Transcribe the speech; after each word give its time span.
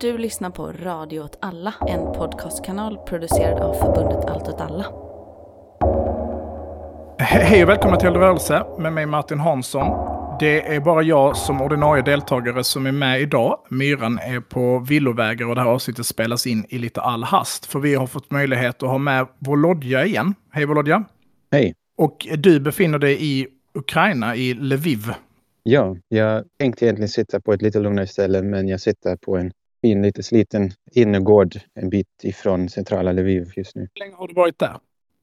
Du 0.00 0.18
lyssnar 0.18 0.50
på 0.50 0.72
Radio 0.72 1.20
åt 1.20 1.38
alla, 1.40 1.74
en 1.88 2.00
podcastkanal 2.12 2.98
producerad 2.98 3.60
av 3.62 3.74
förbundet 3.74 4.24
Allt 4.24 4.48
åt 4.48 4.60
alla. 4.60 4.84
He- 7.18 7.42
Hej 7.44 7.62
och 7.62 7.68
välkomna 7.68 7.96
till 7.96 8.08
Rörelse 8.10 8.66
med 8.78 8.92
mig 8.92 9.06
Martin 9.06 9.38
Hansson. 9.40 9.86
Det 10.40 10.74
är 10.74 10.80
bara 10.80 11.02
jag 11.02 11.36
som 11.36 11.62
ordinarie 11.62 12.02
deltagare 12.02 12.64
som 12.64 12.86
är 12.86 12.92
med 12.92 13.20
idag. 13.20 13.58
Myran 13.70 14.18
är 14.18 14.40
på 14.40 14.78
villovägar 14.78 15.48
och 15.48 15.54
det 15.54 15.60
här 15.60 15.68
avsnittet 15.68 16.06
spelas 16.06 16.46
in 16.46 16.64
i 16.68 16.78
lite 16.78 17.00
all 17.00 17.24
hast. 17.24 17.66
För 17.66 17.78
vi 17.78 17.94
har 17.94 18.06
fått 18.06 18.30
möjlighet 18.30 18.82
att 18.82 18.88
ha 18.88 18.98
med 18.98 19.26
Volodja 19.38 20.04
igen. 20.04 20.34
Hej 20.52 20.64
Volodja! 20.66 21.04
Hej. 21.52 21.74
Och 21.98 22.26
du 22.36 22.60
befinner 22.60 22.98
dig 22.98 23.16
i 23.20 23.46
Ukraina, 23.74 24.36
i 24.36 24.54
Lviv. 24.54 25.12
Ja, 25.62 25.96
jag 26.08 26.44
tänkte 26.58 26.84
egentligen 26.84 27.08
sitta 27.08 27.40
på 27.40 27.52
ett 27.52 27.62
lite 27.62 27.80
lugnare 27.80 28.06
ställe, 28.06 28.42
men 28.42 28.68
jag 28.68 28.80
sitter 28.80 29.16
på 29.16 29.36
en 29.36 29.52
fin, 29.88 30.02
lite 30.02 30.22
sliten 30.22 30.70
innergård 30.92 31.60
en 31.74 31.90
bit 31.90 32.06
ifrån 32.22 32.68
centrala 32.68 33.12
Lviv 33.12 33.52
just 33.56 33.76
nu. 33.76 33.88
Hur 33.94 34.00
länge 34.00 34.14
har 34.16 34.28
du 34.28 34.34
varit 34.34 34.58
där? 34.58 34.76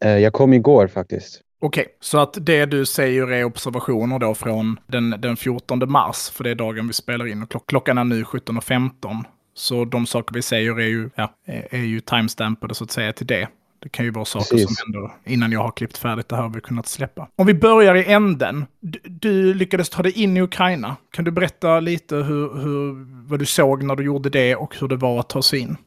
Eh, 0.04 0.18
Jag 0.18 0.34
kom 0.34 0.54
igår 0.54 0.88
faktiskt. 0.88 1.42
Okej, 1.62 1.86
så 2.00 2.18
att 2.18 2.38
det 2.42 2.66
du 2.66 2.86
säger 2.86 3.32
är 3.32 3.44
observationer 3.44 4.20
då 4.20 4.36
från 4.36 4.80
den, 4.88 5.10
den 5.10 5.38
14 5.38 5.92
mars, 5.92 6.30
för 6.30 6.44
det 6.44 6.50
är 6.50 6.56
dagen 6.56 6.88
vi 6.88 6.94
spelar 6.94 7.28
in. 7.28 7.44
Och 7.44 7.50
klock, 7.50 7.70
klockan 7.70 7.98
är 7.98 8.04
nu 8.04 8.24
17.15. 8.24 9.24
Så 9.54 9.86
de 9.86 10.06
saker 10.06 10.34
vi 10.34 10.42
säger 10.42 10.80
är 10.80 10.88
ju, 10.88 11.10
ja, 11.16 11.36
är 11.46 11.78
ju 11.86 12.00
timestampade 12.00 12.76
så 12.76 12.84
att 12.84 12.92
säga 12.92 13.14
till 13.14 13.28
det. 13.28 13.48
Det 13.80 13.90
kan 13.90 14.06
ju 14.06 14.12
vara 14.12 14.26
saker 14.26 14.56
Precis. 14.56 14.78
som 14.78 14.94
händer 14.94 15.12
innan 15.26 15.52
jag 15.52 15.60
har 15.60 15.72
klippt 15.72 15.98
färdigt 15.98 16.30
det 16.30 16.36
här 16.36 16.44
har 16.44 16.50
vi 16.50 16.62
kunnat 16.62 16.88
släppa. 16.88 17.30
Om 17.36 17.48
vi 17.48 17.54
börjar 17.54 17.96
i 17.96 18.06
änden. 18.06 18.66
Du, 18.80 19.00
du 19.04 19.54
lyckades 19.54 19.90
ta 19.90 20.04
dig 20.04 20.24
in 20.24 20.38
i 20.38 20.42
Ukraina. 20.42 20.96
Kan 21.12 21.26
du 21.26 21.32
berätta 21.32 21.80
lite 21.80 22.16
hur, 22.16 22.54
hur, 22.62 23.06
vad 23.30 23.40
du 23.40 23.46
såg 23.46 23.84
när 23.84 23.96
du 23.96 24.04
gjorde 24.04 24.30
det 24.30 24.56
och 24.56 24.76
hur 24.80 24.88
det 24.88 24.96
var 24.96 25.20
att 25.20 25.30
ta 25.30 25.42
sig 25.42 25.60
in? 25.60 25.78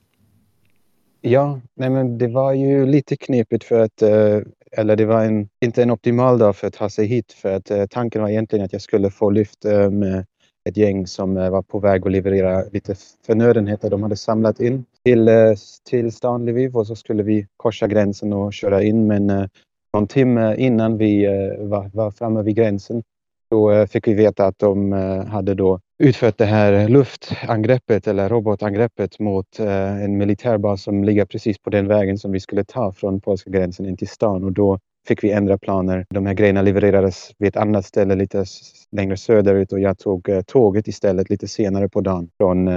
Ja, 1.21 1.61
nej 1.77 1.91
men 1.91 2.19
det 2.19 2.29
var 2.29 2.53
ju 2.53 2.87
lite 2.87 3.17
knepigt 3.17 3.65
för 3.65 3.81
att, 3.81 4.03
eh, 4.03 4.41
eller 4.73 4.97
det 4.97 5.05
var 5.05 5.25
en, 5.25 5.49
inte 5.61 5.83
en 5.83 5.91
optimal 5.91 6.39
dag 6.39 6.57
för 6.57 6.67
att 6.67 6.75
ta 6.75 6.91
sig 6.91 7.07
hit 7.07 7.33
för 7.33 7.53
att 7.53 7.71
eh, 7.71 7.87
tanken 7.87 8.23
var 8.23 8.29
egentligen 8.29 8.65
att 8.65 8.73
jag 8.73 8.83
skulle 8.83 9.11
få 9.11 9.31
lyft 9.31 9.65
eh, 9.65 9.91
med 9.91 10.27
ett 10.69 10.77
gäng 10.77 11.07
som 11.07 11.35
var 11.35 11.63
på 11.63 11.79
väg 11.79 12.07
att 12.07 12.13
leverera 12.13 12.65
lite 12.73 12.95
förnödenheter 13.27 13.91
de 13.91 14.03
hade 14.03 14.17
samlat 14.17 14.61
in 14.61 14.85
till, 15.09 15.29
eh, 15.29 15.55
till 15.85 16.13
stan 16.13 16.45
Lviv 16.45 16.77
och 16.77 16.87
så 16.87 16.97
skulle 16.97 17.23
vi 17.23 17.47
korsa 17.57 17.87
gränsen 17.87 18.33
och 18.33 18.53
köra 18.53 18.83
in 18.83 19.07
men 19.07 19.31
eh, 19.31 19.45
någon 19.93 20.07
timme 20.07 20.57
innan 20.57 20.99
vi 20.99 21.25
eh, 21.25 21.67
var, 21.67 21.91
var 21.95 22.11
framme 22.11 22.43
vid 22.43 22.57
gränsen 22.57 23.03
då 23.51 23.71
eh, 23.71 23.87
fick 23.87 24.09
vi 24.09 24.15
veta 24.15 24.47
att 24.47 24.59
de 24.59 24.93
eh, 24.93 25.25
hade 25.25 25.55
då 25.55 25.81
utfört 25.99 26.39
det 26.39 26.45
här 26.45 26.89
luftangreppet 26.89 28.07
eller 28.07 28.29
robotangreppet 28.29 29.19
mot 29.19 29.59
en 29.59 30.19
militärbas 30.19 30.83
som 30.83 31.05
ligger 31.05 31.25
precis 31.25 31.59
på 31.59 31.71
den 31.71 31.89
vägen 31.89 32.19
som 32.19 32.33
vi 32.33 32.41
skulle 32.41 32.65
ta 32.65 32.93
från 32.93 33.21
polska 33.21 33.51
gränsen 33.51 33.87
in 33.87 33.97
till 33.97 34.09
stan 34.09 34.45
och 34.45 34.53
då 34.53 34.79
fick 35.09 35.25
vi 35.25 35.31
ändra 35.31 35.59
planer. 35.59 36.07
De 36.11 36.27
här 36.27 36.35
grejerna 36.35 36.63
levererades 36.63 37.31
vid 37.39 37.49
ett 37.49 37.57
annat 37.57 37.85
ställe 37.85 38.15
lite 38.15 38.45
längre 38.93 39.17
söderut 39.17 39.73
och 39.73 39.81
jag 39.81 39.99
tog 39.99 40.29
tåget 40.47 40.89
istället 40.89 41.31
lite 41.31 41.49
senare 41.49 41.89
på 41.89 42.01
dagen 42.01 42.29
från 42.39 42.71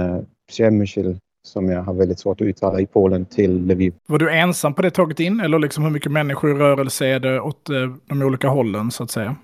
Przemysl 0.48 1.14
som 1.42 1.68
jag 1.68 1.82
har 1.82 1.94
väldigt 1.94 2.18
svårt 2.18 2.40
att 2.40 2.46
uttala 2.46 2.80
i 2.80 2.86
Polen 2.86 3.24
till 3.24 3.66
Lviv. 3.66 3.94
Var 4.06 4.18
du 4.18 4.32
ensam 4.32 4.74
på 4.74 4.82
det 4.82 4.90
tåget 4.90 5.20
in 5.20 5.40
eller 5.40 5.58
liksom 5.58 5.84
hur 5.84 5.90
mycket 5.90 6.12
människor 6.12 6.50
i 6.50 6.54
rörelse 6.54 7.06
är 7.06 7.20
det 7.20 7.40
åt 7.40 7.70
eh, 7.70 7.76
de 8.06 8.22
olika 8.22 8.48
hållen 8.48 8.90
så 8.90 9.02
att 9.02 9.10
säga? 9.10 9.36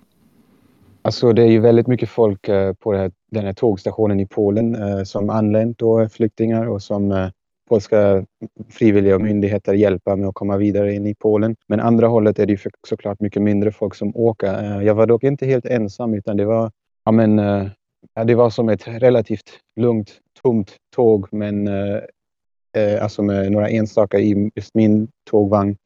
Alltså 1.03 1.33
det 1.33 1.43
är 1.43 1.47
ju 1.47 1.61
väldigt 1.61 1.87
mycket 1.87 2.09
folk 2.09 2.49
eh, 2.49 2.73
på 2.73 2.95
här, 2.95 3.11
den 3.31 3.45
här 3.45 3.53
tågstationen 3.53 4.21
i 4.21 4.27
Polen 4.27 4.75
eh, 4.75 5.03
som 5.03 5.31
anlänt 5.31 5.79
då, 5.79 6.09
flyktingar 6.09 6.67
och 6.67 6.83
som 6.83 7.31
polska 7.69 8.25
frivilliga 8.69 9.15
och 9.15 9.21
myndigheter 9.21 9.75
hjälper 9.75 10.17
med 10.17 10.29
att 10.29 10.35
komma 10.35 10.57
vidare 10.57 10.95
in 10.95 11.07
i 11.07 11.15
Polen. 11.15 11.57
Men 11.67 11.81
andra 11.81 12.07
hållet 12.07 12.39
är 12.39 12.47
det 12.47 12.53
ju 12.53 12.59
såklart 12.89 13.21
mycket 13.21 13.43
mindre 13.43 13.73
folk 13.73 13.95
som 13.95 14.17
åker. 14.17 14.81
Jag 14.81 14.95
var 14.95 15.07
dock 15.07 15.25
inte 15.25 15.47
helt 15.47 15.67
ensam 15.67 16.15
utan 16.15 16.37
det 16.37 16.45
var, 16.45 16.71
ja, 17.05 17.13
men, 17.13 17.39
ja, 18.15 18.25
det 18.25 18.35
var 18.35 18.51
som 18.51 18.69
ett 18.69 18.89
relativt 18.89 19.51
lugnt, 19.77 20.21
tomt 20.49 20.77
tåg 20.97 21.29
men 21.31 21.69
eh, 21.69 22.01
eh, 22.77 23.03
alltså 23.03 23.23
med 23.23 23.53
några 23.53 23.69
enstaka 23.69 24.19
i 24.19 24.51
just 24.55 24.75
min 24.75 25.09
tågvagn. 25.31 25.77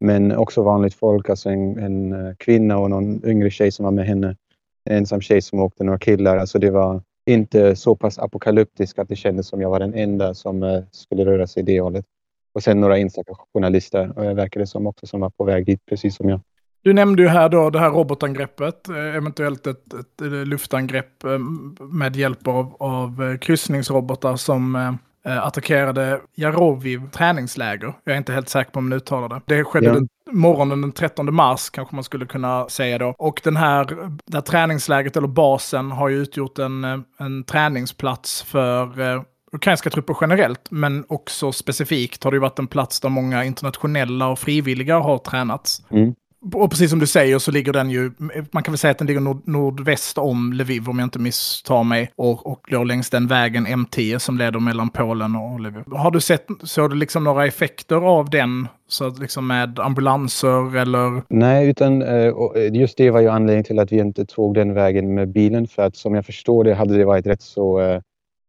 Men 0.00 0.36
också 0.36 0.62
vanligt 0.62 0.94
folk, 0.94 1.30
alltså 1.30 1.48
en, 1.48 1.78
en 1.78 2.12
eh, 2.12 2.34
kvinna 2.38 2.78
och 2.78 2.90
någon 2.90 3.26
yngre 3.26 3.50
tjej 3.50 3.72
som 3.72 3.84
var 3.84 3.92
med 3.92 4.06
henne 4.06 4.36
en 4.84 4.96
ensam 4.96 5.20
tjej 5.20 5.42
som 5.42 5.60
åkte, 5.60 5.84
några 5.84 5.98
killar. 5.98 6.36
Alltså 6.36 6.58
det 6.58 6.70
var 6.70 7.02
inte 7.26 7.76
så 7.76 7.96
pass 7.96 8.18
apokalyptiskt 8.18 8.98
att 8.98 9.08
det 9.08 9.16
kändes 9.16 9.48
som 9.48 9.60
jag 9.60 9.70
var 9.70 9.80
den 9.80 9.94
enda 9.94 10.34
som 10.34 10.62
eh, 10.62 10.82
skulle 10.90 11.24
röra 11.24 11.46
sig 11.46 11.62
i 11.62 11.66
det 11.66 11.80
hållet. 11.80 12.04
Och 12.52 12.62
sen 12.62 12.80
några 12.80 12.98
enstaka 12.98 13.34
journalister 13.54 14.12
och 14.18 14.24
jag 14.24 14.50
det 14.52 14.66
som 14.66 14.86
också 14.86 15.06
som 15.06 15.20
var 15.20 15.30
på 15.30 15.44
väg 15.44 15.66
dit, 15.66 15.80
precis 15.86 16.16
som 16.16 16.28
jag. 16.28 16.40
Du 16.86 16.92
nämnde 16.92 17.22
ju 17.22 17.28
här 17.28 17.48
då 17.48 17.70
det 17.70 17.78
här 17.78 17.90
robotangreppet, 17.90 18.88
eh, 18.88 19.16
eventuellt 19.16 19.66
ett, 19.66 19.94
ett, 19.94 20.20
luftangrepp 20.20 21.24
eh, 21.24 21.38
med 21.80 22.16
hjälp 22.16 22.48
av, 22.48 22.76
av 22.80 23.22
eh, 23.22 23.38
kryssningsrobotar 23.38 24.36
som 24.36 24.98
attackerade 25.24 26.20
Jaroviv 26.34 27.10
träningsläger. 27.10 27.94
Jag 28.04 28.12
är 28.14 28.18
inte 28.18 28.32
helt 28.32 28.48
säker 28.48 28.70
på 28.70 28.78
om 28.78 28.92
jag 28.92 28.96
uttalar 28.96 29.28
det. 29.28 29.56
Det 29.56 29.64
skedde 29.64 29.86
Ja. 29.86 29.92
den 29.92 30.08
morgonen 30.30 30.80
den 30.80 30.92
13 30.92 31.34
mars 31.34 31.70
kanske 31.70 31.94
man 31.94 32.04
skulle 32.04 32.26
kunna 32.26 32.68
säga 32.68 32.98
då. 32.98 33.14
Och 33.18 33.40
den 33.44 33.56
här, 33.56 33.84
det 34.26 34.36
här 34.36 34.40
träningsläget 34.40 35.16
eller 35.16 35.28
basen 35.28 35.90
har 35.90 36.08
ju 36.08 36.16
utgjort 36.16 36.58
en, 36.58 36.84
en 37.18 37.44
träningsplats 37.44 38.42
för 38.42 39.00
eh, 39.00 39.22
ukrainska 39.52 39.90
trupper 39.90 40.16
generellt, 40.20 40.70
men 40.70 41.04
också 41.08 41.52
specifikt 41.52 42.24
har 42.24 42.30
det 42.30 42.34
ju 42.34 42.40
varit 42.40 42.58
en 42.58 42.66
plats 42.66 43.00
där 43.00 43.08
många 43.08 43.44
internationella 43.44 44.28
och 44.28 44.38
frivilliga 44.38 44.98
har 44.98 45.18
tränats. 45.18 45.82
Mm. 45.90 46.14
Och 46.54 46.70
precis 46.70 46.90
som 46.90 46.98
du 46.98 47.06
säger 47.06 47.38
så 47.38 47.50
ligger 47.50 47.72
den 47.72 47.90
ju, 47.90 48.10
man 48.50 48.62
kan 48.62 48.72
väl 48.72 48.78
säga 48.78 48.90
att 48.90 48.98
den 48.98 49.06
ligger 49.06 49.20
nord, 49.20 49.42
nordväst 49.44 50.18
om 50.18 50.52
Lviv 50.52 50.88
om 50.88 50.98
jag 50.98 51.06
inte 51.06 51.18
misstar 51.18 51.84
mig. 51.84 52.10
Och, 52.16 52.46
och 52.46 52.60
då 52.70 52.84
längs 52.84 53.10
den 53.10 53.26
vägen 53.26 53.66
M10 53.66 54.18
som 54.18 54.38
leder 54.38 54.60
mellan 54.60 54.90
Polen 54.90 55.36
och 55.36 55.60
Lviv. 55.60 55.82
Har 55.92 56.10
du 56.10 56.20
sett, 56.20 56.46
såg 56.62 56.90
du 56.90 56.96
liksom 56.96 57.24
några 57.24 57.46
effekter 57.46 57.96
av 57.96 58.30
den? 58.30 58.68
Så 58.88 59.06
att 59.06 59.18
liksom 59.18 59.46
med 59.46 59.78
ambulanser 59.78 60.76
eller? 60.76 61.22
Nej, 61.28 61.68
utan 61.68 62.02
eh, 62.02 62.08
eh, 62.08 62.32
just 62.72 62.98
det 62.98 63.10
var 63.10 63.20
ju 63.20 63.28
anledningen 63.28 63.64
till 63.64 63.78
att 63.78 63.92
vi 63.92 63.98
inte 63.98 64.26
tog 64.26 64.54
den 64.54 64.74
vägen 64.74 65.14
med 65.14 65.28
bilen. 65.28 65.68
För 65.68 65.82
att 65.82 65.96
som 65.96 66.14
jag 66.14 66.26
förstår 66.26 66.64
det 66.64 66.74
hade 66.74 66.96
det 66.98 67.04
varit 67.04 67.26
rätt 67.26 67.42
så 67.42 67.80
eh, 67.80 68.00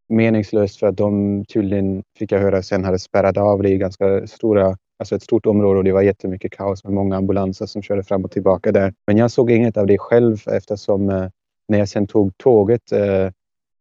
meningslöst 0.09 0.79
för 0.79 0.87
att 0.87 0.97
de 0.97 1.45
tydligen, 1.45 2.03
fick 2.19 2.31
jag 2.31 2.39
höra 2.39 2.63
sen, 2.63 2.83
hade 2.83 2.99
spärrat 2.99 3.37
av 3.37 3.61
det 3.61 3.69
i 3.69 3.77
ganska 3.77 4.27
stora, 4.27 4.77
alltså 4.99 5.15
ett 5.15 5.23
stort 5.23 5.45
område 5.45 5.77
och 5.77 5.83
det 5.83 5.91
var 5.91 6.01
jättemycket 6.01 6.51
kaos 6.51 6.83
med 6.83 6.93
många 6.93 7.17
ambulanser 7.17 7.65
som 7.65 7.81
körde 7.81 8.03
fram 8.03 8.25
och 8.25 8.31
tillbaka 8.31 8.71
där. 8.71 8.93
Men 9.07 9.17
jag 9.17 9.31
såg 9.31 9.51
inget 9.51 9.77
av 9.77 9.87
det 9.87 9.97
själv 9.97 10.37
eftersom 10.47 11.09
eh, 11.09 11.27
när 11.67 11.79
jag 11.79 11.89
sen 11.89 12.07
tog 12.07 12.37
tåget 12.37 12.91
eh, 12.91 13.29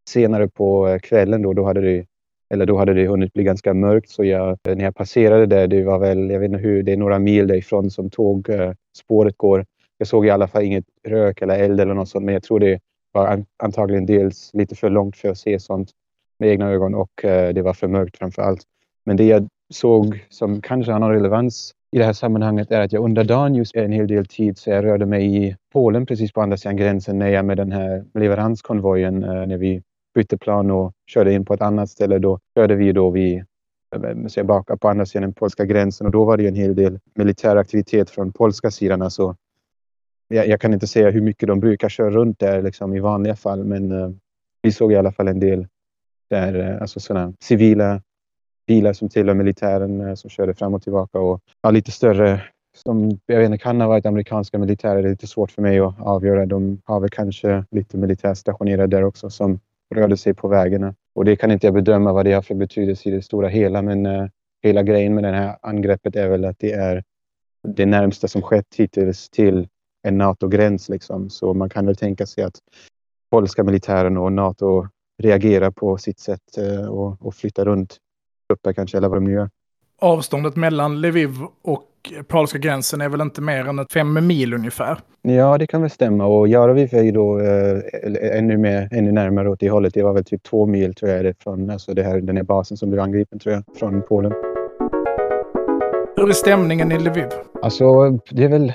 senare 0.08 0.48
på 0.48 0.88
eh, 0.88 0.98
kvällen 0.98 1.42
då, 1.42 1.52
då 1.52 1.64
hade 1.64 1.80
det 1.80 2.06
eller 2.48 2.66
då 2.66 2.78
hade 2.78 2.94
det 2.94 3.06
hunnit 3.06 3.32
bli 3.32 3.44
ganska 3.44 3.74
mörkt 3.74 4.10
så 4.10 4.24
jag, 4.24 4.58
eh, 4.68 4.76
när 4.76 4.84
jag 4.84 4.94
passerade 4.94 5.46
där, 5.46 5.66
det 5.66 5.82
var 5.82 5.98
väl, 5.98 6.30
jag 6.30 6.40
vet 6.40 6.46
inte 6.46 6.58
hur, 6.58 6.82
det 6.82 6.92
är 6.92 6.96
några 6.96 7.18
mil 7.18 7.46
därifrån 7.46 7.90
som 7.90 8.10
tågspåret 8.10 9.34
eh, 9.34 9.36
går. 9.36 9.66
Jag 9.98 10.08
såg 10.08 10.26
i 10.26 10.30
alla 10.30 10.48
fall 10.48 10.62
inget 10.62 10.84
rök 11.08 11.42
eller 11.42 11.58
eld 11.58 11.80
eller 11.80 11.94
något 11.94 12.08
sånt, 12.08 12.24
men 12.24 12.34
jag 12.34 12.42
tror 12.42 12.60
det 12.60 12.80
var 13.12 13.44
antagligen 13.56 14.06
dels 14.06 14.50
lite 14.54 14.74
för 14.74 14.90
långt 14.90 15.16
för 15.16 15.28
att 15.28 15.38
se 15.38 15.58
sånt 15.58 15.90
med 16.38 16.48
egna 16.48 16.70
ögon 16.70 16.94
och 16.94 17.10
det 17.22 17.62
var 17.62 17.74
för 17.74 17.88
mörkt 17.88 18.18
framför 18.18 18.42
allt. 18.42 18.62
Men 19.04 19.16
det 19.16 19.24
jag 19.24 19.48
såg 19.70 20.26
som 20.28 20.60
kanske 20.60 20.92
har 20.92 20.98
någon 20.98 21.12
relevans 21.12 21.74
i 21.90 21.98
det 21.98 22.04
här 22.04 22.12
sammanhanget 22.12 22.70
är 22.70 22.80
att 22.80 22.92
jag 22.92 23.04
under 23.04 23.24
dagen 23.24 23.54
just 23.54 23.76
en 23.76 23.92
hel 23.92 24.06
del 24.06 24.26
tid 24.26 24.58
så 24.58 24.70
jag 24.70 24.84
rörde 24.84 25.06
mig 25.06 25.46
i 25.46 25.56
Polen 25.72 26.06
precis 26.06 26.32
på 26.32 26.42
andra 26.42 26.56
sidan 26.56 26.76
gränsen 26.76 27.18
när 27.18 27.28
jag 27.28 27.44
med 27.44 27.56
den 27.56 27.72
här 27.72 28.04
leveranskonvojen 28.14 29.24
eh, 29.24 29.46
när 29.46 29.56
vi 29.56 29.82
bytte 30.14 30.38
plan 30.38 30.70
och 30.70 30.92
körde 31.06 31.32
in 31.32 31.44
på 31.44 31.54
ett 31.54 31.62
annat 31.62 31.90
ställe. 31.90 32.18
Då 32.18 32.38
körde 32.54 32.74
vi 32.74 32.92
då 32.92 33.10
vi 33.10 33.34
eh, 33.96 34.26
så 34.26 34.38
jag 34.40 34.46
baka 34.46 34.76
på 34.76 34.88
andra 34.88 35.06
sidan 35.06 35.22
den 35.22 35.32
polska 35.32 35.64
gränsen 35.64 36.06
och 36.06 36.12
då 36.12 36.24
var 36.24 36.36
det 36.36 36.42
ju 36.42 36.48
en 36.48 36.54
hel 36.54 36.74
del 36.74 36.98
militär 37.14 37.56
aktivitet 37.56 38.10
från 38.10 38.32
polska 38.32 38.70
sidan. 38.70 39.02
Alltså, 39.02 39.36
jag, 40.28 40.48
jag 40.48 40.60
kan 40.60 40.74
inte 40.74 40.86
säga 40.86 41.10
hur 41.10 41.20
mycket 41.20 41.48
de 41.48 41.60
brukar 41.60 41.88
köra 41.88 42.10
runt 42.10 42.38
där 42.38 42.62
liksom, 42.62 42.96
i 42.96 43.00
vanliga 43.00 43.36
fall 43.36 43.64
men 43.64 43.92
uh, 43.92 44.10
vi 44.62 44.72
såg 44.72 44.92
i 44.92 44.96
alla 44.96 45.12
fall 45.12 45.28
en 45.28 45.40
del 45.40 45.66
där, 46.30 46.78
alltså 46.80 47.00
sådana 47.00 47.32
civila 47.40 48.00
bilar 48.66 48.92
som 48.92 49.08
tillhör 49.08 49.34
militären 49.34 50.00
eh, 50.00 50.14
som 50.14 50.30
körde 50.30 50.54
fram 50.54 50.74
och 50.74 50.82
tillbaka 50.82 51.18
och 51.18 51.40
ja, 51.62 51.70
lite 51.70 51.90
större 51.90 52.42
som 52.76 53.18
jag 53.26 53.38
vet 53.38 53.46
inte 53.46 53.58
kan 53.58 53.80
ha 53.80 53.88
varit 53.88 54.06
amerikanska 54.06 54.58
militärer. 54.58 55.02
Det 55.02 55.08
är 55.08 55.10
lite 55.10 55.26
svårt 55.26 55.50
för 55.50 55.62
mig 55.62 55.80
att 55.80 56.00
avgöra. 56.00 56.46
De 56.46 56.80
har 56.84 57.00
väl 57.00 57.10
kanske 57.10 57.64
lite 57.70 57.96
militär 57.96 58.34
stationerade 58.34 58.96
där 58.96 59.04
också 59.04 59.30
som 59.30 59.60
rörde 59.94 60.16
sig 60.16 60.34
på 60.34 60.48
vägarna. 60.48 60.94
Och 61.14 61.24
det 61.24 61.36
kan 61.36 61.50
inte 61.50 61.66
jag 61.66 61.74
bedöma 61.74 62.12
vad 62.12 62.24
det 62.24 62.32
har 62.32 62.42
för 62.42 62.54
betydelse 62.54 63.08
i 63.08 63.12
det 63.12 63.22
stora 63.22 63.48
hela. 63.48 63.82
Men 63.82 64.06
eh, 64.06 64.26
hela 64.62 64.82
grejen 64.82 65.14
med 65.14 65.24
det 65.24 65.30
här 65.30 65.56
angreppet 65.62 66.16
är 66.16 66.28
väl 66.28 66.44
att 66.44 66.58
det 66.58 66.72
är 66.72 67.04
det 67.68 67.86
närmsta 67.86 68.28
som 68.28 68.42
skett 68.42 68.74
hittills 68.76 69.30
till 69.30 69.68
en 70.02 70.18
NATO-gräns. 70.18 70.88
Liksom. 70.88 71.30
Så 71.30 71.54
man 71.54 71.70
kan 71.70 71.86
väl 71.86 71.96
tänka 71.96 72.26
sig 72.26 72.44
att 72.44 72.60
polska 73.30 73.64
militären 73.64 74.16
och 74.16 74.32
NATO 74.32 74.86
reagerar 75.22 75.70
på 75.70 75.98
sitt 75.98 76.18
sätt 76.18 76.58
eh, 76.58 76.86
och, 76.86 77.26
och 77.26 77.34
flyttar 77.34 77.64
runt 77.64 77.96
trupper 78.48 78.72
kanske, 78.72 78.96
eller 78.96 79.08
vad 79.08 79.16
de 79.16 79.30
gör. 79.30 79.50
Avståndet 80.00 80.56
mellan 80.56 81.00
Lviv 81.00 81.30
och 81.62 81.82
polska 82.28 82.58
gränsen 82.58 83.00
är 83.00 83.08
väl 83.08 83.20
inte 83.20 83.40
mer 83.40 83.68
än 83.68 83.78
ett 83.78 83.92
fem 83.92 84.26
mil 84.26 84.54
ungefär? 84.54 84.98
Ja, 85.22 85.58
det 85.58 85.66
kan 85.66 85.80
väl 85.80 85.90
stämma. 85.90 86.26
Och 86.26 86.48
Jaroviv 86.48 86.94
är 86.94 87.02
ju 87.02 87.12
då 87.12 87.40
eh, 87.40 87.80
ännu, 88.38 88.56
mer, 88.56 88.88
ännu 88.92 89.12
närmare 89.12 89.50
åt 89.50 89.60
det 89.60 89.70
hållet. 89.70 89.94
Det 89.94 90.02
var 90.02 90.12
väl 90.12 90.24
typ 90.24 90.42
två 90.42 90.66
mil 90.66 90.94
tror 90.94 91.10
jag 91.10 91.24
det 91.24 91.42
från 91.42 91.70
alltså 91.70 91.94
det 91.94 92.02
här, 92.02 92.20
den 92.20 92.36
här 92.36 92.44
basen 92.44 92.76
som 92.76 92.90
blev 92.90 93.02
angripen 93.02 93.38
tror 93.38 93.54
jag, 93.54 93.64
från 93.78 94.02
Polen. 94.02 94.32
Hur 96.16 96.28
är 96.28 96.32
stämningen 96.32 96.92
i 96.92 96.98
Lviv? 96.98 97.28
Alltså, 97.62 98.10
det 98.30 98.44
är 98.44 98.48
väl 98.48 98.72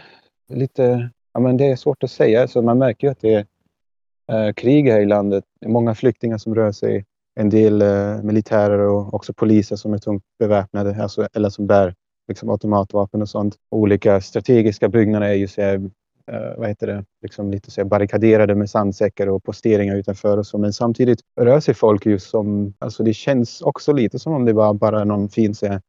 lite... 0.50 1.10
Ja, 1.34 1.40
men 1.40 1.58
det 1.58 1.66
är 1.66 1.76
svårt 1.76 2.04
att 2.04 2.12
säga. 2.12 2.48
Så 2.48 2.62
man 2.62 2.78
märker 2.78 3.08
ju 3.08 3.12
att 3.12 3.22
det 3.22 3.46
är 4.28 4.48
eh, 4.48 4.54
krig 4.54 4.90
här 4.90 5.00
i 5.00 5.06
landet. 5.06 5.44
Det 5.60 5.66
är 5.66 5.70
många 5.70 5.96
flyktingar 5.96 6.38
som 6.38 6.56
rör 6.56 6.72
sig. 6.72 7.06
En 7.36 7.50
del 7.50 7.81
eh, 7.81 8.22
militärer 8.24 8.80
och 8.80 9.13
också 9.13 9.33
poliser 9.33 9.75
som 9.75 9.94
är 9.94 9.98
tungt 9.98 10.24
beväpnade, 10.39 11.04
alltså, 11.04 11.28
eller 11.33 11.50
som 11.50 11.68
bär 11.68 11.95
liksom, 12.28 12.50
automatvapen 12.50 13.22
och 13.22 13.30
sånt. 13.30 13.56
Olika 13.69 14.22
strategiska 14.22 14.89
byggnader 14.89 15.28
är 15.28 15.33
ju 15.33 15.48
så 15.48 15.62
här, 15.62 15.75
eh, 16.31 16.57
vad 16.57 16.68
heter 16.68 16.88
det, 16.88 17.06
liksom 17.22 17.51
lite 17.51 17.72
så 17.72 17.81
här 17.81 17.86
barrikaderade 17.86 18.56
med 18.56 18.69
sandsäckar 18.69 19.28
och 19.28 19.44
posteringar 19.44 19.95
utanför 19.95 20.38
och 20.38 20.48
så. 20.48 20.57
Men 20.57 20.74
samtidigt 20.74 21.19
rör 21.39 21.60
sig 21.60 21.74
folk 21.74 22.06
ju 22.06 22.19
som, 22.19 22.74
alltså 22.80 23.04
det 23.04 23.13
känns 23.13 23.62
också 23.62 23.94
lite 23.94 24.19
som 24.19 24.34
om 24.34 24.45
det 24.45 24.54
var 24.54 24.74
bara 24.74 25.04
någon 25.04 25.30
fin 25.30 25.56
så 25.56 25.68
här, 25.68 25.81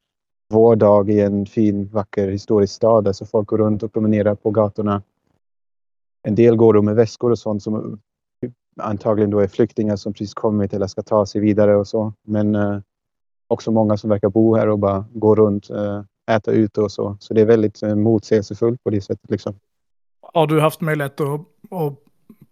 vårdag 0.48 1.10
i 1.10 1.20
en 1.20 1.46
fin, 1.46 1.88
vacker 1.92 2.28
historisk 2.28 2.74
stad. 2.74 3.08
Alltså 3.08 3.24
folk 3.24 3.48
går 3.48 3.58
runt 3.58 3.82
och 3.82 3.92
promenerar 3.92 4.34
på 4.34 4.50
gatorna. 4.50 5.02
En 6.22 6.34
del 6.34 6.56
går 6.56 6.74
då 6.74 6.82
med 6.82 6.94
väskor 6.94 7.30
och 7.30 7.38
sånt 7.38 7.62
som 7.62 8.00
antagligen 8.76 9.30
då 9.30 9.40
är 9.40 9.46
flyktingar 9.46 9.96
som 9.96 10.12
precis 10.12 10.34
kommit 10.34 10.74
eller 10.74 10.86
ska 10.86 11.02
ta 11.02 11.26
sig 11.26 11.40
vidare 11.40 11.76
och 11.76 11.88
så. 11.88 12.12
Men 12.22 12.54
eh, 12.54 12.78
också 13.48 13.70
många 13.70 13.96
som 13.96 14.10
verkar 14.10 14.28
bo 14.28 14.56
här 14.56 14.69
och 14.69 14.78
bara 14.78 15.04
gå 15.12 15.34
runt, 15.34 15.70
eh, 15.70 16.02
äta 16.30 16.50
ute 16.50 16.80
och 16.80 16.92
så. 16.92 17.16
Så 17.20 17.34
det 17.34 17.40
är 17.40 17.46
väldigt 17.46 17.82
eh, 17.82 17.94
motsägelsefullt 17.94 18.84
på 18.84 18.90
det 18.90 19.00
sättet. 19.00 19.30
Liksom. 19.30 19.54
Har 20.32 20.46
du 20.46 20.60
haft 20.60 20.80
möjlighet 20.80 21.20
att, 21.20 21.40
att 21.70 21.98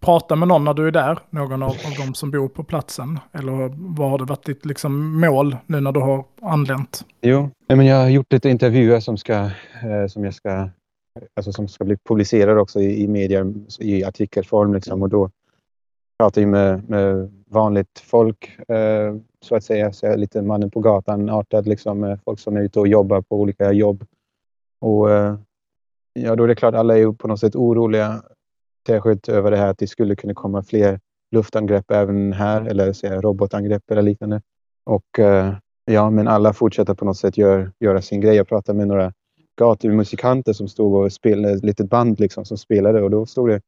prata 0.00 0.36
med 0.36 0.48
någon 0.48 0.64
när 0.64 0.74
du 0.74 0.86
är 0.86 0.90
där? 0.90 1.18
Någon 1.30 1.62
av, 1.62 1.68
av 1.68 2.06
de 2.06 2.14
som 2.14 2.30
bor 2.30 2.48
på 2.48 2.64
platsen? 2.64 3.18
Eller 3.32 3.72
vad 3.96 4.10
har 4.10 4.18
det 4.18 4.24
varit 4.24 4.46
ditt 4.46 4.66
liksom, 4.66 5.20
mål 5.20 5.56
nu 5.66 5.80
när 5.80 5.92
du 5.92 6.00
har 6.00 6.24
anlänt? 6.40 7.04
Jo, 7.20 7.50
men 7.68 7.86
jag 7.86 7.96
har 7.96 8.08
gjort 8.08 8.32
lite 8.32 8.48
intervjuer 8.48 9.00
som, 9.00 9.16
ska, 9.16 9.34
eh, 9.34 10.06
som 10.08 10.24
jag 10.24 10.34
ska 10.34 10.68
alltså 11.34 11.52
som 11.52 11.68
ska 11.68 11.84
bli 11.84 11.96
publicerade 11.96 12.60
också 12.60 12.80
i, 12.80 13.02
i 13.02 13.08
media 13.08 13.46
i 13.78 14.04
artikelform. 14.04 14.74
Liksom. 14.74 15.02
Och 15.02 15.08
då 15.08 15.30
pratar 16.20 16.40
ju 16.40 16.46
med, 16.46 16.88
med 16.88 17.30
vanligt 17.48 17.98
folk 17.98 18.58
eh, 18.68 19.14
så 19.40 19.56
att 19.56 19.64
säga. 19.64 19.92
Så 19.92 20.16
lite 20.16 20.42
mannen 20.42 20.70
på 20.70 20.80
gatan 20.80 21.30
artad 21.30 21.66
liksom. 21.66 22.18
Folk 22.24 22.40
som 22.40 22.56
är 22.56 22.60
ute 22.60 22.80
och 22.80 22.88
jobbar 22.88 23.20
på 23.20 23.40
olika 23.40 23.72
jobb. 23.72 24.04
Och 24.80 25.10
eh, 25.10 25.34
ja, 26.12 26.36
då 26.36 26.44
är 26.44 26.48
det 26.48 26.54
klart 26.54 26.74
alla 26.74 26.98
är 26.98 27.12
på 27.12 27.28
något 27.28 27.40
sätt 27.40 27.56
oroliga 27.56 28.22
särskilt 28.86 29.28
över 29.28 29.50
det 29.50 29.56
här 29.56 29.66
att 29.66 29.78
det 29.78 29.86
skulle 29.86 30.16
kunna 30.16 30.34
komma 30.34 30.62
fler 30.62 31.00
luftangrepp 31.30 31.90
även 31.90 32.32
här 32.32 32.66
eller 32.66 32.92
säga, 32.92 33.20
robotangrepp 33.20 33.90
eller 33.90 34.02
liknande. 34.02 34.42
Och 34.84 35.18
eh, 35.18 35.54
ja, 35.84 36.10
men 36.10 36.28
alla 36.28 36.52
fortsätter 36.52 36.94
på 36.94 37.04
något 37.04 37.18
sätt 37.18 37.38
gör, 37.38 37.72
göra 37.78 38.02
sin 38.02 38.20
grej. 38.20 38.36
Jag 38.36 38.48
pratade 38.48 38.78
med 38.78 38.88
några 38.88 39.12
gatumusikanter 39.58 40.52
som 40.52 40.68
stod 40.68 40.94
och 40.94 41.12
spelade 41.12 41.54
ett 41.54 41.64
litet 41.64 41.90
band 41.90 42.20
liksom 42.20 42.44
som 42.44 42.58
spelade 42.58 43.02
och 43.02 43.10
då 43.10 43.26
stod 43.26 43.48
det 43.48 43.60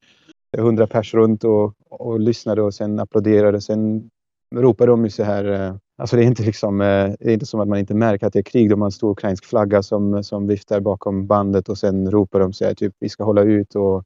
hundra 0.58 0.86
pers 0.86 1.14
runt 1.14 1.44
och, 1.44 1.74
och 1.90 2.20
lyssnade 2.20 2.62
och 2.62 2.74
sen 2.74 3.00
applåderade. 3.00 3.60
Sen 3.60 4.10
ropade 4.54 4.90
de 4.90 5.04
ju 5.04 5.10
så 5.10 5.22
här. 5.22 5.44
Eh, 5.44 5.74
alltså 5.96 6.16
det 6.16 6.22
är 6.22 6.26
inte 6.26 6.42
liksom, 6.42 6.80
eh, 6.80 7.12
det 7.20 7.30
är 7.30 7.32
inte 7.32 7.46
som 7.46 7.60
att 7.60 7.68
man 7.68 7.78
inte 7.78 7.94
märker 7.94 8.26
att 8.26 8.32
det 8.32 8.38
är 8.38 8.42
krig 8.42 8.70
De 8.70 8.80
har 8.80 8.86
en 8.86 8.92
stor 8.92 9.10
ukrainsk 9.10 9.44
flagga 9.44 9.82
som, 9.82 10.24
som 10.24 10.46
viftar 10.46 10.80
bakom 10.80 11.26
bandet 11.26 11.68
och 11.68 11.78
sen 11.78 12.10
ropar 12.10 12.40
de 12.40 12.52
så 12.52 12.64
här 12.64 12.74
typ 12.74 12.94
vi 12.98 13.08
ska 13.08 13.24
hålla 13.24 13.42
ut 13.42 13.74
och 13.74 14.04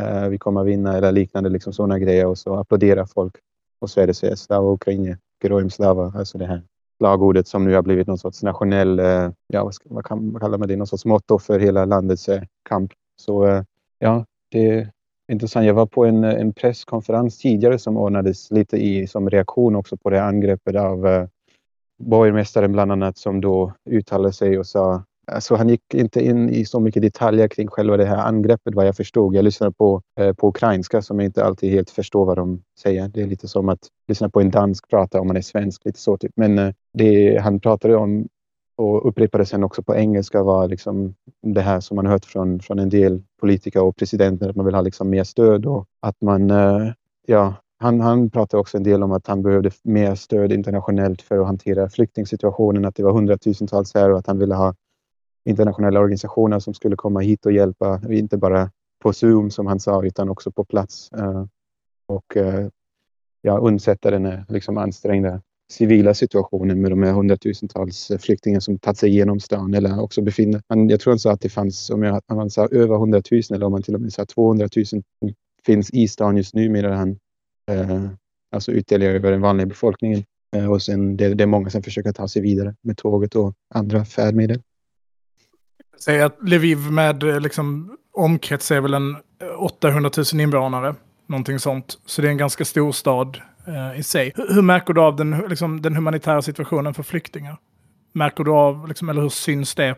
uh, 0.00 0.28
vi 0.28 0.38
kommer 0.38 0.60
att 0.60 0.66
vinna 0.66 0.96
eller 0.96 1.12
liknande 1.12 1.50
liksom 1.50 1.72
sådana 1.72 1.98
grejer 1.98 2.26
och 2.26 2.38
så 2.38 2.54
applåderar 2.54 3.06
folk. 3.06 3.34
Och 3.78 3.90
så 3.90 4.00
är 4.00 4.06
det 4.06 4.14
så 4.14 4.26
här 4.26 4.34
Slava 4.34 4.72
Ukraina, 4.72 5.16
Geroim 5.42 5.70
Slava, 5.70 6.12
alltså 6.16 6.38
det 6.38 6.46
här 6.46 6.62
slagordet 6.98 7.48
som 7.48 7.64
nu 7.64 7.74
har 7.74 7.82
blivit 7.82 8.06
någon 8.06 8.18
sorts 8.18 8.42
nationell, 8.42 9.00
uh, 9.00 9.30
ja 9.46 9.64
vad, 9.64 9.74
ska, 9.74 9.88
vad, 9.88 10.04
kan, 10.04 10.32
vad 10.32 10.42
kallar 10.42 10.58
man 10.58 10.68
det, 10.68 10.76
någon 10.76 10.86
sorts 10.86 11.04
motto 11.04 11.38
för 11.38 11.58
hela 11.58 11.84
landets 11.84 12.28
uh, 12.28 12.40
kamp. 12.68 12.92
Så 13.16 13.64
ja, 13.98 14.24
det, 14.50 14.90
intressant. 15.32 15.66
Jag 15.66 15.74
var 15.74 15.86
på 15.86 16.04
en, 16.04 16.24
eh, 16.24 16.40
en 16.40 16.52
presskonferens 16.52 17.38
tidigare 17.38 17.78
som 17.78 17.96
ordnades 17.96 18.50
lite 18.50 18.76
i, 18.76 19.06
som 19.06 19.30
reaktion 19.30 19.76
också 19.76 19.96
på 19.96 20.10
det 20.10 20.22
angreppet 20.22 20.76
av 20.76 21.06
eh, 21.06 21.26
borgmästaren 21.98 22.72
bland 22.72 22.92
annat 22.92 23.18
som 23.18 23.40
då 23.40 23.72
uttalade 23.90 24.32
sig 24.32 24.58
och 24.58 24.66
sa 24.66 25.02
Alltså 25.32 25.54
han 25.54 25.68
gick 25.68 25.94
inte 25.94 26.24
in 26.24 26.50
i 26.50 26.64
så 26.64 26.80
mycket 26.80 27.02
detaljer 27.02 27.48
kring 27.48 27.68
själva 27.68 27.96
det 27.96 28.04
här 28.04 28.16
angreppet 28.16 28.74
vad 28.74 28.86
jag 28.86 28.96
förstod. 28.96 29.34
Jag 29.34 29.44
lyssnade 29.44 29.72
på, 29.72 30.02
eh, 30.20 30.32
på 30.32 30.48
ukrainska 30.48 31.02
som 31.02 31.18
jag 31.18 31.26
inte 31.26 31.44
alltid 31.44 31.70
helt 31.70 31.90
förstår 31.90 32.26
vad 32.26 32.36
de 32.36 32.62
säger. 32.78 33.08
Det 33.08 33.22
är 33.22 33.26
lite 33.26 33.48
som 33.48 33.68
att 33.68 33.78
lyssna 34.08 34.28
på 34.28 34.40
en 34.40 34.50
dansk 34.50 34.88
prata 34.90 35.20
om 35.20 35.26
man 35.26 35.36
är 35.36 35.40
svensk. 35.40 35.84
Lite 35.84 36.00
så 36.00 36.16
typ. 36.16 36.32
Men 36.36 36.58
eh, 36.58 36.74
det 36.92 37.38
han 37.42 37.60
pratade 37.60 37.96
om 37.96 38.28
och 38.76 39.08
upprepade 39.08 39.46
sen 39.46 39.64
också 39.64 39.82
på 39.82 39.94
engelska 39.94 40.42
var 40.42 40.68
liksom 40.68 41.14
det 41.42 41.60
här 41.60 41.80
som 41.80 41.96
man 41.96 42.06
hört 42.06 42.24
från, 42.24 42.60
från 42.60 42.78
en 42.78 42.88
del 42.88 43.22
politiker 43.40 43.82
och 43.82 43.96
presidenter, 43.96 44.48
att 44.48 44.56
man 44.56 44.66
vill 44.66 44.74
ha 44.74 44.82
liksom 44.82 45.10
mer 45.10 45.24
stöd 45.24 45.66
och 45.66 45.86
att 46.00 46.20
man, 46.20 46.50
eh, 46.50 46.92
ja, 47.26 47.54
han, 47.78 48.00
han 48.00 48.30
pratade 48.30 48.60
också 48.60 48.76
en 48.76 48.82
del 48.82 49.02
om 49.02 49.12
att 49.12 49.26
han 49.26 49.42
behövde 49.42 49.70
mer 49.82 50.14
stöd 50.14 50.52
internationellt 50.52 51.22
för 51.22 51.38
att 51.38 51.46
hantera 51.46 51.88
flyktingsituationen, 51.88 52.84
att 52.84 52.94
det 52.94 53.02
var 53.02 53.12
hundratusentals 53.12 53.94
här 53.94 54.12
och 54.12 54.18
att 54.18 54.26
han 54.26 54.38
ville 54.38 54.54
ha 54.54 54.74
internationella 55.44 56.00
organisationer 56.00 56.58
som 56.58 56.74
skulle 56.74 56.96
komma 56.96 57.20
hit 57.20 57.46
och 57.46 57.52
hjälpa, 57.52 58.00
inte 58.10 58.36
bara 58.36 58.70
på 59.02 59.12
Zoom 59.12 59.50
som 59.50 59.66
han 59.66 59.80
sa, 59.80 60.04
utan 60.04 60.28
också 60.28 60.50
på 60.50 60.64
plats. 60.64 61.12
Eh, 61.12 61.44
och 62.06 62.36
eh, 62.36 62.68
ja, 63.42 63.58
undsätta 63.58 64.10
den 64.10 64.44
liksom 64.48 64.78
ansträngda 64.78 65.40
civila 65.72 66.14
situationen 66.14 66.80
med 66.80 66.92
de 66.92 67.02
här 67.02 67.12
hundratusentals 67.12 68.10
eh, 68.10 68.18
flyktingar 68.18 68.60
som 68.60 68.78
tagit 68.78 68.98
sig 68.98 69.10
igenom 69.10 69.40
stan 69.40 69.74
eller 69.74 70.00
också 70.00 70.22
befinner 70.22 70.58
sig. 70.58 70.90
Jag 70.90 71.00
tror 71.00 71.12
han 71.12 71.18
sa 71.18 71.32
att 71.32 71.40
det 71.40 71.48
fanns, 71.48 71.90
om 71.90 72.02
jag, 72.02 72.20
han 72.28 72.50
sa 72.50 72.68
över 72.68 72.94
100 72.94 73.22
000 73.30 73.42
eller 73.50 73.66
om 73.66 73.72
man 73.72 73.82
till 73.82 73.94
och 73.94 74.00
med 74.00 74.12
sa 74.12 74.26
200 74.26 74.68
000 74.76 75.02
finns 75.66 75.90
i 75.90 76.08
stan 76.08 76.36
just 76.36 76.54
nu 76.54 76.68
medan 76.68 76.92
han 76.92 77.18
eh, 77.70 78.06
alltså 78.52 78.72
ytterligare 78.72 79.14
över 79.14 79.30
den 79.30 79.40
vanliga 79.40 79.66
befolkningen. 79.66 80.24
Eh, 80.56 80.70
och 80.70 80.82
sen 80.82 81.16
det, 81.16 81.34
det 81.34 81.44
är 81.44 81.46
många 81.46 81.70
som 81.70 81.82
försöker 81.82 82.12
ta 82.12 82.28
sig 82.28 82.42
vidare 82.42 82.74
med 82.82 82.96
tåget 82.96 83.34
och 83.34 83.54
andra 83.74 84.04
färdmedel. 84.04 84.62
Säg 85.98 86.22
att 86.22 86.38
Lviv 86.42 86.78
med 86.78 87.22
eh, 87.22 87.40
liksom 87.40 87.96
omkrets 88.12 88.70
är 88.70 88.80
väl 88.80 88.94
en 88.94 89.16
eh, 89.40 89.62
800 89.62 90.10
000 90.32 90.40
invånare. 90.40 90.94
Någonting 91.26 91.58
sånt. 91.58 91.98
Så 92.06 92.22
det 92.22 92.28
är 92.28 92.30
en 92.30 92.38
ganska 92.38 92.64
stor 92.64 92.92
stad 92.92 93.40
eh, 93.66 94.00
i 94.00 94.02
sig. 94.02 94.32
Hur, 94.36 94.54
hur, 94.54 94.62
märker 94.62 94.94
du 94.94 95.00
av 95.00 95.16
den, 95.16 95.44
liksom, 95.48 95.82
den 95.82 95.96
humanitära 95.96 96.42
situationen 96.42 96.94
för 96.94 97.02
flyktingar? 97.02 97.56
Märker 98.12 98.44
du 98.44 98.50
av, 98.50 98.88
liksom, 98.88 99.08
eller 99.08 99.22
hur 99.22 99.28
syns 99.28 99.74
det? 99.74 99.96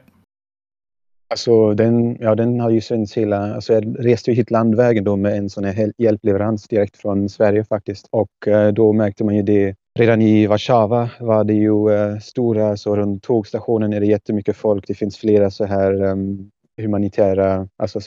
Alltså 1.30 1.74
den, 1.74 2.16
ja, 2.20 2.34
den 2.34 2.60
har 2.60 2.70
ju 2.70 2.80
synts 2.80 3.16
hela... 3.16 3.54
Alltså 3.54 3.72
jag 3.72 3.96
reste 3.98 4.30
ju 4.30 4.36
hit 4.36 4.50
landvägen 4.50 5.04
då 5.04 5.16
med 5.16 5.38
en 5.38 5.50
sån 5.50 5.64
här 5.64 5.92
hjälpleverans 5.98 6.68
direkt 6.68 6.96
från 6.96 7.28
Sverige 7.28 7.64
faktiskt. 7.64 8.08
Och 8.10 8.48
eh, 8.48 8.72
då 8.72 8.92
märkte 8.92 9.24
man 9.24 9.36
ju 9.36 9.42
det. 9.42 9.74
Redan 9.98 10.22
i 10.22 10.46
Warszawa 10.46 11.10
var 11.20 11.44
det 11.44 11.54
ju 11.54 11.90
eh, 11.90 12.18
stora, 12.18 12.76
så 12.76 12.96
runt 12.96 13.22
tågstationen 13.22 13.92
är 13.92 14.00
det 14.00 14.06
jättemycket 14.06 14.56
folk. 14.56 14.84
Det 14.86 14.94
finns 14.94 15.18
flera 15.18 15.50
så 15.50 15.64
här 15.64 16.02
um, 16.02 16.50
humanitära 16.82 17.68
alltså, 17.76 18.00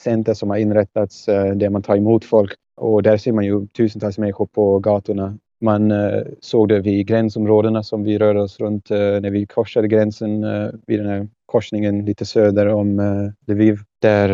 center 0.00 0.34
som 0.34 0.50
har 0.50 0.56
inrättats 0.56 1.28
eh, 1.28 1.54
där 1.54 1.70
man 1.70 1.82
tar 1.82 1.96
emot 1.96 2.24
folk. 2.24 2.54
Och 2.78 3.02
där 3.02 3.16
ser 3.16 3.32
man 3.32 3.44
ju 3.44 3.66
tusentals 3.66 4.18
människor 4.18 4.46
på 4.46 4.78
gatorna. 4.78 5.38
Man 5.60 5.90
eh, 5.90 6.22
såg 6.40 6.68
det 6.68 6.80
vid 6.80 7.06
gränsområdena 7.06 7.82
som 7.82 8.04
vi 8.04 8.18
rörde 8.18 8.40
oss 8.40 8.60
runt 8.60 8.90
eh, 8.90 8.96
när 8.98 9.30
vi 9.30 9.46
korsade 9.46 9.88
gränsen 9.88 10.44
eh, 10.44 10.70
vid 10.86 11.00
den 11.00 11.08
här 11.08 11.28
korsningen 11.46 12.04
lite 12.04 12.24
söder 12.24 12.66
om 12.66 13.32
Lviv. 13.46 13.78
Där, 13.98 14.28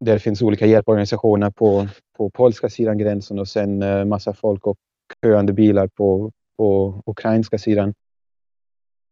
där 0.00 0.18
finns 0.18 0.42
olika 0.42 0.66
hjälporganisationer 0.66 1.50
på, 1.50 1.88
på 2.16 2.30
polska 2.30 2.68
sidan 2.68 2.98
gränsen 2.98 3.38
och 3.38 3.48
sen 3.48 4.08
massa 4.08 4.32
folk 4.32 4.66
och 4.66 4.76
köande 5.22 5.52
bilar 5.52 5.86
på, 5.86 6.32
på 6.56 7.02
ukrainska 7.06 7.58
sidan. 7.58 7.94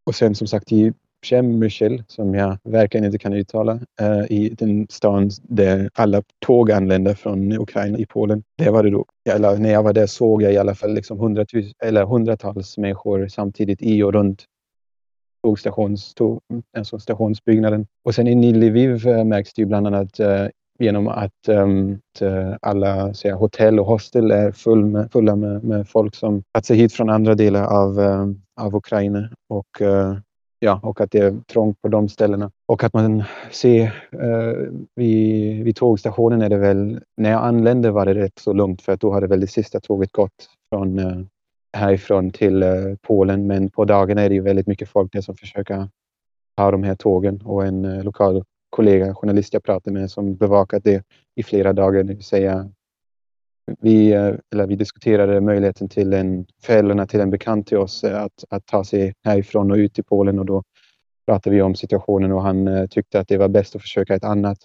Och 0.05 0.15
sen 0.15 0.35
som 0.35 0.47
sagt 0.47 0.73
i 0.73 0.93
Przemyśl, 1.21 2.03
som 2.07 2.35
jag 2.35 2.59
verkligen 2.65 3.05
inte 3.05 3.19
kan 3.19 3.33
uttala, 3.33 3.73
uh, 4.03 4.33
i 4.33 4.55
den 4.59 4.87
stan 4.91 5.31
där 5.43 5.91
alla 5.95 6.23
tåg 6.47 6.71
anländer 6.71 7.15
från 7.15 7.53
Ukraina 7.53 7.99
i 7.99 8.07
Polen. 8.07 8.43
Där 8.59 8.71
var 8.71 8.83
det 8.83 8.91
då, 8.91 9.05
eller 9.31 9.57
när 9.57 9.73
jag 9.73 9.83
var 9.83 9.93
där 9.93 10.07
såg 10.07 10.43
jag 10.43 10.53
i 10.53 10.59
alla 10.59 10.75
fall 10.75 10.95
liksom 10.95 11.19
hundratus, 11.19 11.73
eller 11.85 12.05
hundratals 12.05 12.79
människor 12.79 13.29
samtidigt 13.29 13.83
i 13.83 14.03
och 14.03 14.13
runt 14.13 14.45
tågstations, 15.43 16.15
tåg, 16.15 16.41
alltså 16.77 16.99
stationsbyggnaden. 16.99 17.87
Och 18.05 18.15
sen 18.15 18.27
i 18.27 18.53
Lviv 18.53 19.09
eh, 19.09 19.25
märks 19.25 19.55
det 19.55 19.63
ju 19.63 19.67
bland 19.67 19.87
annat 19.87 20.21
eh, 20.21 20.47
genom 20.79 21.09
att, 21.09 21.49
um, 21.49 22.01
alla 22.63 23.15
säga, 23.15 23.35
hotell 23.35 23.81
och 23.81 23.87
hostel 23.87 24.31
är 24.31 24.53
full 24.53 24.85
med, 24.85 25.13
fulla 25.13 25.37
med, 25.37 25.65
med 25.65 25.89
folk 25.89 26.15
som 26.15 26.43
tagit 26.53 26.67
sig 26.67 26.77
hit 26.77 26.93
från 26.93 27.11
andra 27.11 27.35
delar 27.35 27.65
av, 27.65 27.99
um, 27.99 28.43
av 28.61 28.75
Ukraina. 28.75 29.29
Och, 29.49 29.81
uh, 29.81 30.17
ja, 30.59 30.81
och 30.83 31.01
att 31.01 31.11
det 31.11 31.19
är 31.19 31.41
trångt 31.53 31.83
på 31.83 31.89
de 31.89 32.09
ställena. 32.09 32.51
Och 32.67 32.85
att 32.85 32.95
man 32.95 33.25
ser 33.51 34.09
eh, 34.13 34.73
vid, 34.95 35.65
vid 35.65 35.77
tågstationen 35.77 36.43
är 36.43 36.49
det 36.49 36.59
väl, 36.59 37.01
när 37.17 37.31
jag 37.31 37.45
anlände 37.45 37.91
var 37.91 38.07
det 38.07 38.15
rätt 38.15 38.39
så 38.39 38.53
lugnt 38.53 38.83
för 38.83 38.93
att 38.93 39.01
då 39.01 39.13
hade 39.13 39.27
väl 39.27 39.41
det 39.41 39.47
sista 39.47 39.81
tåget 39.81 40.13
gått 40.13 40.49
från 40.71 40.99
eh, 40.99 41.21
härifrån 41.73 42.31
till 42.31 42.63
eh, 42.63 42.71
Polen. 43.03 43.47
Men 43.47 43.71
på 43.71 43.85
dagarna 43.85 44.23
är 44.23 44.29
det 44.29 44.35
ju 44.35 44.41
väldigt 44.41 44.67
mycket 44.67 44.89
folk 44.89 45.13
där 45.13 45.21
som 45.21 45.37
försöker 45.37 45.89
ta 46.57 46.71
de 46.71 46.83
här 46.83 46.95
tågen 46.95 47.41
och 47.45 47.67
en 47.67 47.85
eh, 47.85 48.05
lokal 48.05 48.45
kollega, 48.71 49.15
journalist 49.15 49.53
jag 49.53 49.63
pratade 49.63 50.01
med 50.01 50.11
som 50.11 50.37
bevakat 50.37 50.85
det 50.85 51.05
i 51.35 51.43
flera 51.43 51.73
dagar. 51.73 52.03
Det 52.03 52.15
vill 52.15 52.25
säga, 52.25 52.71
vi, 53.81 54.13
eh, 54.13 54.35
eller 54.53 54.67
vi 54.67 54.77
diskuterade 54.77 55.41
möjligheten 55.41 55.89
till 55.89 56.13
en, 56.13 56.47
föräldrarna 56.63 57.07
till 57.07 57.21
en 57.21 57.31
bekant 57.31 57.67
till 57.67 57.79
oss 57.79 58.05
eh, 58.05 58.23
att, 58.23 58.45
att 58.51 58.67
ta 58.67 58.85
sig 58.85 59.15
härifrån 59.25 59.71
och 59.71 59.77
ut 59.77 59.95
till 59.95 60.05
Polen 60.05 60.39
och 60.39 60.47
då 60.47 60.63
pratade 61.27 61.57
vi 61.57 61.63
om 61.63 61.75
situationen 61.75 62.33
och 62.33 62.43
han 62.43 62.69
eh, 62.69 62.87
tyckte 62.87 63.21
att 63.21 63.29
det 63.29 63.37
var 63.37 63.49
bäst 63.49 63.77
att 63.77 63.83
försöka 63.83 64.15
ett 64.15 64.25
annat. 64.25 64.59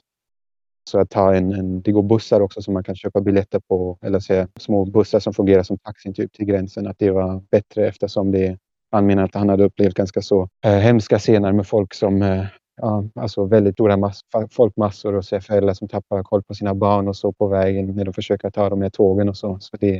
Så 0.90 1.00
att 1.00 1.10
ta 1.10 1.36
en, 1.36 1.54
en, 1.54 1.82
det 1.82 1.92
går 1.92 2.04
bussar 2.04 2.42
också 2.42 2.62
som 2.62 2.74
man 2.74 2.84
kan 2.84 2.96
köpa 2.96 3.22
biljetter 3.22 3.60
på 3.60 3.98
eller 4.02 4.20
säga, 4.20 4.48
små 4.60 4.86
bussar 4.86 5.20
som 5.20 5.34
fungerar 5.34 5.64
som 5.64 5.78
taxin 5.78 6.14
typ 6.14 6.34
till 6.34 6.46
gränsen. 6.46 6.88
Att 6.88 7.00
det 7.00 7.12
var 7.12 7.44
bättre 7.52 7.88
eftersom 7.88 8.32
det 8.32 8.58
han 8.92 9.06
menar 9.06 9.24
att 9.24 9.36
han 9.36 9.50
hade 9.50 9.64
upplevt 9.64 9.94
ganska 9.94 10.22
så 10.22 10.50
eh, 10.66 10.72
hemska 10.72 11.20
scener 11.20 11.52
med 11.52 11.68
folk 11.68 11.94
som 11.94 12.22
eh, 12.22 12.46
ja, 12.76 13.04
alltså 13.16 13.46
väldigt 13.46 13.74
stora 13.76 13.98
mass, 13.98 14.22
folkmassor 14.52 15.16
och 15.16 15.26
se 15.26 15.42
föräldrar 15.42 15.74
som 15.74 15.88
tappar 15.88 16.24
koll 16.24 16.44
på 16.44 16.54
sina 16.54 16.74
barn 16.74 17.08
och 17.08 17.16
så 17.16 17.32
på 17.32 17.48
vägen 17.48 17.96
när 17.96 18.06
de 18.06 18.14
försöker 18.14 18.50
ta 18.50 18.70
de 18.70 18.82
här 18.82 18.90
tågen 18.90 19.30
och 19.30 19.38
så. 19.38 19.58
Så 19.60 19.78
det, 19.78 19.96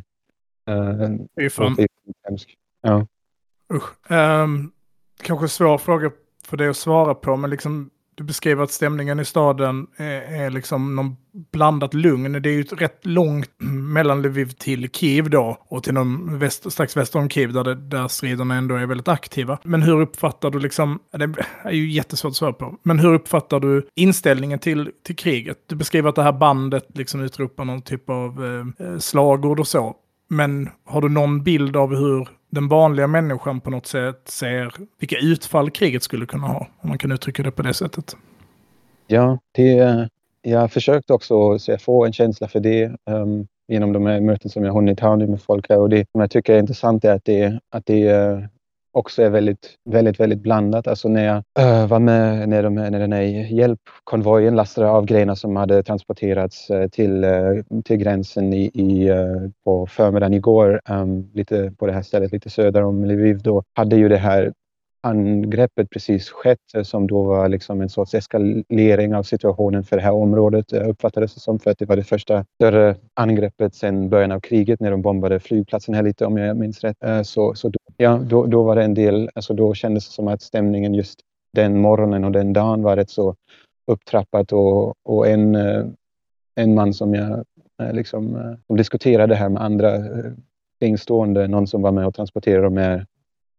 uh, 0.70 1.10
det 1.36 1.46
är 1.46 1.50
fan. 1.50 1.78
hemskt. 2.24 2.50
Ja. 2.82 3.08
Usch. 3.74 4.12
Um, 4.12 4.72
kanske 5.22 5.48
svår 5.48 5.78
fråga 5.78 6.12
för 6.44 6.58
dig 6.58 6.68
att 6.68 6.78
svara 6.78 7.16
på, 7.16 7.36
men 7.36 7.50
liksom 7.50 7.90
du 8.16 8.24
beskriver 8.24 8.64
att 8.64 8.72
stämningen 8.72 9.20
i 9.20 9.26
staden 9.26 9.88
är, 9.98 10.44
är 10.46 10.50
liksom 10.50 10.96
någon 10.96 11.16
blandat 11.52 11.94
lugn. 11.94 12.42
Det 12.42 12.50
är 12.50 12.54
ju 12.54 12.64
rätt 12.64 13.06
långt 13.06 13.50
mellan 13.94 14.22
Lviv 14.22 14.50
till 14.52 14.90
Kiev 14.90 15.30
då 15.30 15.58
och 15.68 15.84
till 15.84 15.94
någon 15.94 16.40
väst, 16.40 16.72
strax 16.72 16.98
väster 16.98 17.20
om 17.20 17.30
Kiev 17.30 17.54
där, 17.54 17.64
det, 17.64 17.76
där 17.76 18.08
striderna 18.08 18.56
ändå 18.56 18.76
är 18.76 18.86
väldigt 18.86 19.08
aktiva. 19.08 19.60
Men 19.64 19.82
hur 19.82 20.02
uppfattar 20.02 20.50
du 20.50 20.60
liksom, 20.60 21.00
det 21.12 21.36
är 21.64 21.72
ju 21.72 21.92
jättesvårt 21.92 22.30
att 22.30 22.36
svara 22.36 22.54
på, 22.54 22.78
men 22.84 23.00
hur 23.00 23.14
uppfattar 23.14 23.60
du 23.60 23.88
inställningen 23.96 24.60
till, 24.60 24.92
till 25.06 25.16
kriget? 25.16 25.58
Du 25.68 25.76
beskriver 25.76 26.10
att 26.10 26.16
det 26.16 26.24
här 26.24 26.32
bandet 26.32 26.88
liksom 26.94 27.22
utropar 27.22 27.66
någon 27.66 27.82
typ 27.82 28.10
av 28.10 28.46
eh, 28.46 28.88
eh 28.88 28.98
slagord 28.98 29.60
och 29.60 29.68
så. 29.68 29.96
Men 30.30 30.70
har 30.86 31.02
du 31.02 31.10
någon 31.10 31.44
bild 31.44 31.76
av 31.76 31.96
hur 31.96 32.28
den 32.54 32.68
vanliga 32.68 33.08
människan 33.08 33.62
på 33.62 33.70
något 33.70 33.86
sätt 33.86 34.22
ser 34.26 34.74
vilka 35.00 35.18
utfall 35.18 35.72
kriget 35.72 36.04
skulle 36.04 36.26
kunna 36.26 36.48
ha? 36.48 36.68
Om 36.82 36.90
man 36.90 36.98
kan 36.98 37.12
uttrycka 37.12 37.44
det 37.44 37.52
på 37.52 37.62
det 37.62 37.74
sättet. 37.74 38.16
Ja, 39.08 39.40
det, 39.52 40.10
jag 40.42 40.72
försökte 40.72 41.14
också 41.14 41.60
så 41.60 41.78
få 41.78 42.06
en 42.06 42.14
känsla 42.14 42.48
för 42.48 42.60
det 42.60 42.92
um, 43.06 43.48
genom 43.68 43.94
de 43.94 44.06
här 44.06 44.22
möten 44.22 44.50
som 44.50 44.64
jag 44.64 44.74
hunnit 44.74 45.00
ha 45.00 45.16
nu 45.16 45.28
med 45.28 45.42
folk 45.42 45.70
här. 45.70 45.80
Och 45.80 45.90
det 45.90 46.06
som 46.12 46.22
jag 46.22 46.32
tycker 46.32 46.54
är 46.54 46.60
intressant 46.60 47.06
är 47.06 47.14
att 47.14 47.26
det, 47.26 47.60
att 47.70 47.86
det 47.86 48.08
eh, 48.08 48.40
också 48.94 49.22
är 49.22 49.30
väldigt, 49.30 49.70
väldigt, 49.86 50.20
väldigt 50.20 50.40
blandat. 50.40 50.88
Alltså 50.88 51.10
när 51.10 51.26
jag 51.26 51.44
äh, 51.60 51.88
var 51.88 52.00
med 52.00 52.50
när, 52.50 52.64
de, 52.64 52.76
när 52.76 53.00
den 53.00 53.14
här 53.14 53.22
hjälpkonvojen 53.54 54.56
lastade 54.56 54.90
av 54.90 55.06
grejerna 55.06 55.36
som 55.36 55.56
hade 55.56 55.84
transporterats 55.84 56.70
äh, 56.70 56.88
till, 56.88 57.24
äh, 57.24 57.32
till 57.86 57.98
gränsen 57.98 58.54
i, 58.54 58.66
i 58.66 59.12
på 59.64 59.88
förmiddagen 59.88 60.34
igår, 60.34 60.82
um, 60.90 61.32
lite 61.34 61.72
på 61.78 61.88
det 61.88 61.94
här 61.94 62.02
stället 62.02 62.32
lite 62.32 62.50
söder 62.50 62.84
om 62.84 63.06
Lviv, 63.06 63.42
då 63.42 63.64
hade 63.74 63.96
ju 63.96 64.10
det 64.10 64.18
här 64.18 64.54
angreppet 65.04 65.90
precis 65.90 66.30
skett 66.30 66.76
eh, 66.76 66.84
som 66.84 67.08
då 67.08 67.24
var 67.24 67.50
liksom 67.50 67.82
en 67.82 67.90
sorts 67.90 68.14
eskalering 68.14 69.16
av 69.16 69.24
situationen 69.24 69.84
för 69.84 69.96
det 69.96 70.02
här 70.04 70.12
området 70.12 70.72
Jag 70.72 70.90
uppfattades 70.90 71.34
det 71.34 71.40
som 71.40 71.60
för 71.60 71.72
att 71.72 71.78
det 71.78 71.86
var 71.86 71.96
det 71.96 72.04
första 72.04 72.46
större 72.56 72.96
angreppet 73.14 73.76
sedan 73.76 74.10
början 74.10 74.32
av 74.32 74.40
kriget 74.40 74.80
när 74.80 74.92
de 74.92 75.02
bombade 75.02 75.40
flygplatsen 75.40 75.96
här 75.96 76.04
lite 76.04 76.26
om 76.26 76.38
jag 76.38 76.58
minns 76.58 76.82
rätt. 76.82 77.04
Eh, 77.04 77.22
så, 77.22 77.56
så 77.56 77.70
då, 77.70 77.80
ja, 77.98 78.18
då, 78.18 78.46
då 78.46 78.64
var 78.64 78.76
det 78.76 78.84
en 78.84 78.94
del, 78.94 79.30
alltså 79.36 79.54
då 79.54 79.74
kändes 79.74 80.08
det 80.08 80.14
som 80.14 80.28
att 80.28 80.42
stämningen 80.42 80.94
just 80.94 81.20
den 81.54 81.82
morgonen 81.82 82.24
och 82.24 82.32
den 82.32 82.54
dagen 82.54 82.84
var 82.84 82.96
rätt 82.96 83.10
så 83.10 83.36
upptrappat 83.88 84.52
och, 84.52 84.94
och 85.04 85.28
en, 85.28 85.56
en 86.56 86.76
man 86.76 86.94
som 86.94 87.14
jag 87.14 87.44
liksom, 87.92 88.56
som 88.68 88.78
diskuterade 88.78 89.34
det 89.34 89.38
här 89.38 89.50
med 89.50 89.64
andra 89.64 89.92
kringstående, 90.80 91.48
någon 91.48 91.68
som 91.68 91.82
var 91.82 91.92
med 91.92 92.08
och 92.08 92.16
transporterade 92.16 92.64
de 92.64 92.78
här 92.78 93.06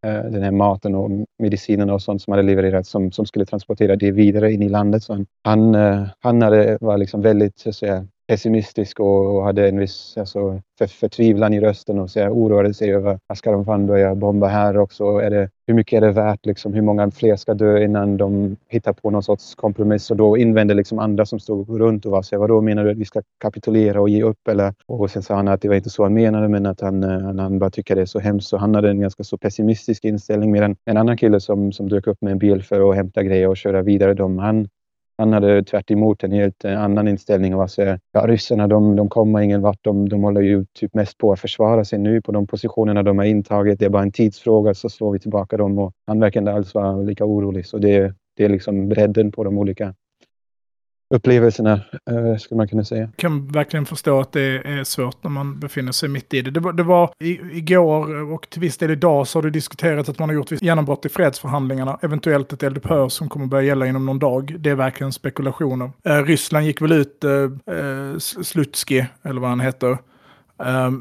Eh, 0.05 0.23
den 0.23 0.43
här 0.43 0.51
maten 0.51 0.95
och 0.95 1.11
medicinerna 1.39 1.93
och 1.93 2.01
sånt 2.01 2.21
som 2.21 2.31
hade 2.31 2.43
levererats 2.43 2.89
som, 2.89 3.11
som 3.11 3.25
skulle 3.25 3.45
transportera 3.45 3.95
det 3.95 4.11
vidare 4.11 4.53
in 4.53 4.61
i 4.61 4.69
landet. 4.69 5.03
Så 5.03 5.13
han, 5.13 5.25
han, 5.43 5.75
han 6.19 6.41
hade, 6.41 6.77
var 6.81 6.97
liksom 6.97 7.21
väldigt 7.21 7.59
så 7.59 7.69
att 7.69 7.75
säga, 7.75 8.07
pessimistisk 8.27 8.99
och, 8.99 9.35
och 9.35 9.43
hade 9.43 9.69
en 9.69 9.79
viss 9.79 10.17
alltså, 10.17 10.61
för, 10.77 10.87
förtvivlan 10.87 11.53
i 11.53 11.59
rösten 11.59 11.99
och 11.99 12.09
så 12.09 12.19
jag 12.19 12.37
oroade 12.37 12.73
sig 12.73 12.93
över 12.93 13.19
att 13.27 13.37
ska 13.37 13.51
de 13.51 13.65
fan 13.65 13.87
börja 13.87 14.15
bomba 14.15 14.47
här 14.47 14.77
också? 14.77 15.03
Är 15.03 15.29
det, 15.29 15.49
hur 15.67 15.73
mycket 15.73 15.97
är 15.97 16.01
det 16.01 16.11
värt? 16.11 16.45
Liksom, 16.45 16.73
hur 16.73 16.81
många 16.81 17.11
fler 17.11 17.35
ska 17.35 17.53
dö 17.53 17.83
innan 17.83 18.17
de 18.17 18.55
hittar 18.67 18.93
på 18.93 19.09
någon 19.09 19.23
sorts 19.23 19.55
kompromiss? 19.55 20.11
Och 20.11 20.17
då 20.17 20.37
invände 20.37 20.73
liksom 20.73 20.99
andra 20.99 21.25
som 21.25 21.39
stod 21.39 21.79
runt 21.79 22.05
och 22.05 22.11
var 22.11 22.21
så 22.21 22.39
vadå 22.39 22.61
menar 22.61 22.83
du 22.83 22.91
att 22.91 22.97
vi 22.97 23.05
ska 23.05 23.21
kapitulera 23.37 24.01
och 24.01 24.09
ge 24.09 24.23
upp? 24.23 24.47
Eller, 24.47 24.73
och 24.85 25.11
sen 25.11 25.23
sa 25.23 25.35
han 25.35 25.47
att 25.47 25.61
det 25.61 25.67
var 25.67 25.75
inte 25.75 25.89
så 25.89 26.03
han 26.03 26.13
menade 26.13 26.47
men 26.47 26.65
att 26.65 26.81
han, 26.81 27.03
eh, 27.03 27.09
han, 27.09 27.39
han 27.39 27.59
bara 27.59 27.69
tycker 27.69 27.95
det 27.95 28.01
är 28.01 28.05
så 28.05 28.19
hemskt. 28.19 28.47
Så 28.47 28.57
han 28.57 28.75
hade 28.75 28.89
en 28.89 28.99
ganska 28.99 29.23
så 29.23 29.37
pessimistisk 29.37 30.05
inställning. 30.05 30.51
Medan 30.51 30.75
en 30.85 30.97
annan 30.97 31.17
kille 31.17 31.39
som, 31.39 31.71
som 31.71 31.89
dök 31.89 32.07
upp 32.07 32.21
med 32.21 32.31
en 32.31 32.39
bil 32.39 32.63
för 32.63 32.89
att 32.89 32.95
hämta 32.95 33.23
grejer 33.23 33.47
och 33.47 33.57
köra 33.57 33.81
vidare, 33.81 34.13
de, 34.13 34.37
han, 34.39 34.67
han 35.17 35.33
hade 35.33 35.63
tvärt 35.63 35.91
en 36.23 36.31
helt 36.31 36.65
eh, 36.65 36.81
annan 36.81 37.07
inställning 37.07 37.55
och 37.55 37.69
ja, 38.11 38.27
ryssarna 38.27 38.67
de, 38.67 38.95
de 38.95 39.09
kommer 39.09 39.41
ingen 39.41 39.61
vart. 39.61 39.83
De, 39.83 40.09
de 40.09 40.23
håller 40.23 40.41
ju 40.41 40.65
typ 40.73 40.93
mest 40.93 41.17
på 41.17 41.31
att 41.31 41.39
försvara 41.39 41.85
sig 41.85 41.99
nu 41.99 42.21
på 42.21 42.31
de 42.31 42.47
positionerna 42.47 43.03
de 43.03 43.17
har 43.17 43.25
intagit. 43.25 43.79
Det 43.79 43.85
är 43.85 43.89
bara 43.89 44.03
en 44.03 44.11
tidsfråga 44.11 44.73
så 44.73 44.89
slår 44.89 45.11
vi 45.11 45.19
tillbaka 45.19 45.57
dem 45.57 45.79
och 45.79 45.93
han 46.07 46.19
verkar 46.19 46.39
inte 46.39 46.53
alls 46.53 46.73
vara 46.73 46.97
lika 46.97 47.25
orolig. 47.25 47.65
Så 47.65 47.77
det, 47.77 48.13
det 48.37 48.45
är 48.45 48.49
liksom 48.49 48.89
bredden 48.89 49.31
på 49.31 49.43
de 49.43 49.57
olika 49.57 49.93
upplevelserna, 51.09 51.73
eh, 52.09 52.37
skulle 52.39 52.57
man 52.57 52.67
kunna 52.67 52.83
säga. 52.83 53.01
Jag 53.01 53.17
kan 53.17 53.47
verkligen 53.47 53.85
förstå 53.85 54.19
att 54.19 54.31
det 54.31 54.41
är 54.41 54.83
svårt 54.83 55.23
när 55.23 55.31
man 55.31 55.59
befinner 55.59 55.91
sig 55.91 56.09
mitt 56.09 56.33
i 56.33 56.41
det. 56.41 56.51
Det 56.51 56.59
var, 56.59 56.73
det 56.73 56.83
var 56.83 57.11
i, 57.19 57.39
igår 57.57 58.31
och 58.33 58.49
till 58.49 58.61
viss 58.61 58.77
del 58.77 58.91
idag 58.91 59.27
så 59.27 59.37
har 59.37 59.43
du 59.43 59.49
diskuterat 59.49 60.09
att 60.09 60.19
man 60.19 60.29
har 60.29 60.33
gjort 60.33 60.51
genombrott 60.51 61.05
i 61.05 61.09
fredsförhandlingarna. 61.09 61.99
Eventuellt 62.01 62.53
ett 62.53 62.63
eldupphör 62.63 63.09
som 63.09 63.29
kommer 63.29 63.45
börja 63.45 63.63
gälla 63.63 63.87
inom 63.87 64.05
någon 64.05 64.19
dag. 64.19 64.55
Det 64.59 64.69
är 64.69 64.75
verkligen 64.75 65.11
spekulationer. 65.11 65.91
Eh, 66.03 66.23
Ryssland 66.23 66.65
gick 66.65 66.81
väl 66.81 66.91
ut, 66.91 67.23
eh, 67.23 67.31
eh 67.31 68.17
Slutski, 68.17 69.05
eller 69.23 69.41
vad 69.41 69.49
han 69.49 69.59
heter, 69.59 69.97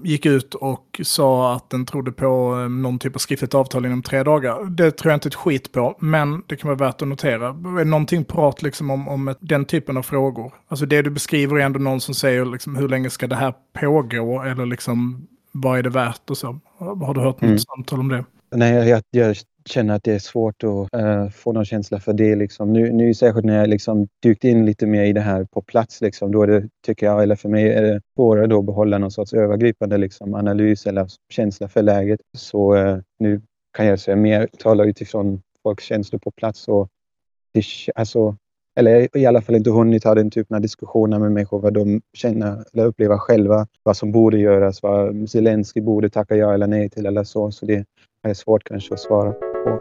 gick 0.05 0.27
ut 0.27 0.55
och 0.55 1.01
sa 1.05 1.55
att 1.55 1.71
den 1.71 1.87
trodde 1.87 2.13
på 2.13 2.55
um, 2.55 2.83
någon 2.83 2.99
typ 2.99 3.15
av 3.15 3.19
skriftligt 3.19 3.55
avtal 3.55 3.87
inom 3.87 4.03
tre 4.03 4.23
dagar. 4.23 4.65
Det 4.65 4.91
tror 4.91 5.11
jag 5.11 5.17
inte 5.17 5.29
ett 5.29 5.35
skit 5.35 5.73
på, 5.73 5.97
men 6.01 6.43
det 6.47 6.57
kan 6.57 6.69
vara 6.69 6.79
värt 6.79 7.03
att 7.03 7.09
notera. 7.09 7.53
Någonting 7.85 8.25
prat 8.25 8.63
liksom 8.63 8.91
om, 8.91 9.09
om 9.09 9.35
den 9.41 9.65
typen 9.65 9.97
av 9.97 10.03
frågor? 10.03 10.53
Alltså 10.69 10.87
det 10.87 11.03
du 11.03 11.11
beskriver 11.11 11.57
är 11.57 11.61
ändå 11.61 11.79
någon 11.79 12.01
som 12.01 12.15
säger 12.15 12.45
liksom, 12.45 12.77
hur 12.77 12.89
länge 12.89 13.11
ska 13.11 13.27
det 13.27 13.37
här 13.37 13.55
pågå? 13.81 14.43
Eller 14.43 14.67
liksom, 14.67 15.27
vad 15.53 15.79
är 15.79 15.83
det 15.83 15.91
värt 15.91 16.31
och 16.31 16.39
så? 16.39 16.61
Har 16.79 17.15
du 17.15 17.21
hört 17.21 17.41
något 17.41 17.43
mm. 17.43 17.59
samtal 17.59 18.01
om 18.01 18.09
det? 18.09 18.25
Nej, 18.57 18.89
jag, 18.89 19.03
jag 19.11 19.37
känner 19.65 19.95
att 19.95 20.05
det 20.05 20.13
är 20.13 20.19
svårt 20.19 20.65
att 20.65 21.01
uh, 21.01 21.29
få 21.29 21.53
någon 21.53 21.65
känsla 21.65 22.01
för 22.01 22.13
det. 22.13 22.37
Liksom. 22.37 22.73
Nu, 22.73 22.93
nu 22.93 23.15
särskilt 23.15 23.47
när 23.47 23.59
jag 23.59 23.69
liksom 23.69 24.09
dykt 24.23 24.45
in 24.45 24.67
lite 24.67 24.87
mer 24.87 25.05
i 25.05 25.13
det 25.13 25.21
här 25.21 25.45
på 25.45 25.63
plats, 25.63 26.01
liksom, 26.01 26.33
då 26.33 26.43
är 26.43 26.47
det, 26.47 26.69
tycker 26.87 27.07
jag, 27.07 27.23
eller 27.23 27.37
för 27.37 27.49
mig, 27.49 27.73
är 27.73 27.83
det 27.83 28.01
svårare 28.15 28.47
då 28.47 28.59
att 28.59 28.67
behålla 28.67 28.99
någon 28.99 29.11
sorts 29.11 29.33
övergripande 29.33 29.99
liksom, 29.99 30.35
analys 30.35 30.87
eller 30.87 31.07
känsla 31.31 31.69
för 31.69 31.83
läget. 31.83 32.21
Så 32.37 32.77
uh, 32.77 32.99
nu 33.19 33.41
kan 33.77 33.87
jag 33.87 34.01
säga 34.01 34.17
mer, 34.17 34.49
tala 34.59 34.85
utifrån 34.85 35.43
folks 35.63 35.85
känslor 35.85 36.19
på 36.19 36.31
plats. 36.31 36.69
Och 36.69 36.89
det, 37.53 37.65
alltså, 37.95 38.37
eller 38.77 39.17
i 39.17 39.27
alla 39.27 39.43
fall 39.43 39.55
inte 39.55 39.71
hunnit 39.71 40.05
ha 40.05 40.15
den 40.15 40.31
typen 40.31 40.55
av 40.55 40.61
diskussioner 40.61 41.19
med 41.19 41.33
människor, 41.33 41.61
vad 41.61 41.75
de 41.75 42.01
känner 42.15 42.65
eller 42.73 42.85
upplever 42.87 43.19
själva, 43.19 43.67
vad 43.83 43.97
som 43.97 44.13
borde 44.13 44.39
göras, 44.39 44.83
vad 44.83 45.31
Zelensky 45.31 45.81
borde 45.81 46.11
tacka 46.11 46.37
ja 46.37 46.55
eller 46.55 46.67
nej 46.67 46.91
till 46.91 47.07
eller 47.07 47.25
så. 47.25 47.51
Så 47.51 47.67
det 47.67 47.85
är 48.23 48.35
svårt 48.35 48.65
kanske 48.65 48.95
att 48.95 49.01
svara 49.01 49.33
på. 49.33 49.81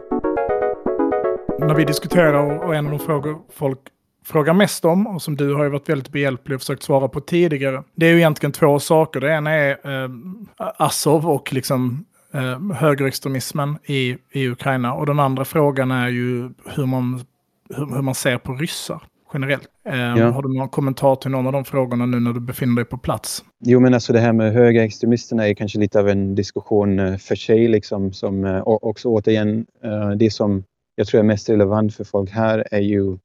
När 1.58 1.74
vi 1.74 1.84
diskuterar 1.84 2.64
och 2.64 2.74
en 2.74 2.84
av 2.84 2.90
de 2.90 2.98
frågor 2.98 3.38
folk 3.52 3.78
frågar 4.24 4.54
mest 4.54 4.84
om 4.84 5.06
och 5.06 5.22
som 5.22 5.36
du 5.36 5.54
har 5.54 5.64
ju 5.64 5.70
varit 5.70 5.88
väldigt 5.88 6.12
behjälplig 6.12 6.54
och 6.54 6.60
försökt 6.60 6.82
svara 6.82 7.08
på 7.08 7.20
tidigare. 7.20 7.82
Det 7.94 8.06
är 8.06 8.10
ju 8.10 8.16
egentligen 8.16 8.52
två 8.52 8.78
saker. 8.78 9.20
Det 9.20 9.32
ena 9.32 9.50
är 9.50 9.70
eh, 9.70 10.10
Azov 10.58 11.28
och 11.28 11.52
liksom 11.52 12.04
eh, 12.34 12.76
högerextremismen 12.76 13.78
i, 13.84 14.16
i 14.32 14.48
Ukraina. 14.48 14.94
Och 14.94 15.06
den 15.06 15.20
andra 15.20 15.44
frågan 15.44 15.90
är 15.90 16.08
ju 16.08 16.50
hur 16.64 16.86
man, 16.86 17.20
hur, 17.68 17.94
hur 17.94 18.02
man 18.02 18.14
ser 18.14 18.38
på 18.38 18.52
ryssar 18.54 19.02
generellt. 19.34 19.68
Eh, 19.88 19.96
Ja. 19.96 20.30
Har 20.30 20.42
du 20.42 20.58
någon 20.58 20.68
kommentar 20.68 21.16
till 21.16 21.30
någon 21.30 21.46
av 21.46 21.52
de 21.52 21.64
frågorna 21.64 22.06
nu 22.06 22.20
när 22.20 22.32
du 22.32 22.40
befinner 22.40 22.74
dig 22.76 22.84
på 22.84 22.98
plats? 22.98 23.44
Jo, 23.64 23.80
men 23.80 23.94
alltså 23.94 24.12
det 24.12 24.20
här 24.20 24.32
med 24.32 24.52
högerextremisterna 24.52 25.48
är 25.48 25.54
kanske 25.54 25.78
lite 25.78 26.00
av 26.00 26.08
en 26.08 26.34
diskussion 26.34 26.98
eh, 26.98 27.16
för 27.16 27.36
sig. 27.36 27.68
Liksom, 27.68 28.12
som, 28.12 28.44
eh, 28.44 28.58
och 28.58 28.86
också 28.86 29.08
återigen, 29.08 29.66
eh, 29.84 30.10
det 30.10 30.30
som 30.30 30.64
jag 30.96 31.06
tror 31.06 31.18
är 31.18 31.24
mest 31.24 31.50
relevant 31.50 31.94
för 31.94 32.04
folk 32.04 32.30
här 32.30 32.68
är 32.70 32.80
ju 32.80 33.18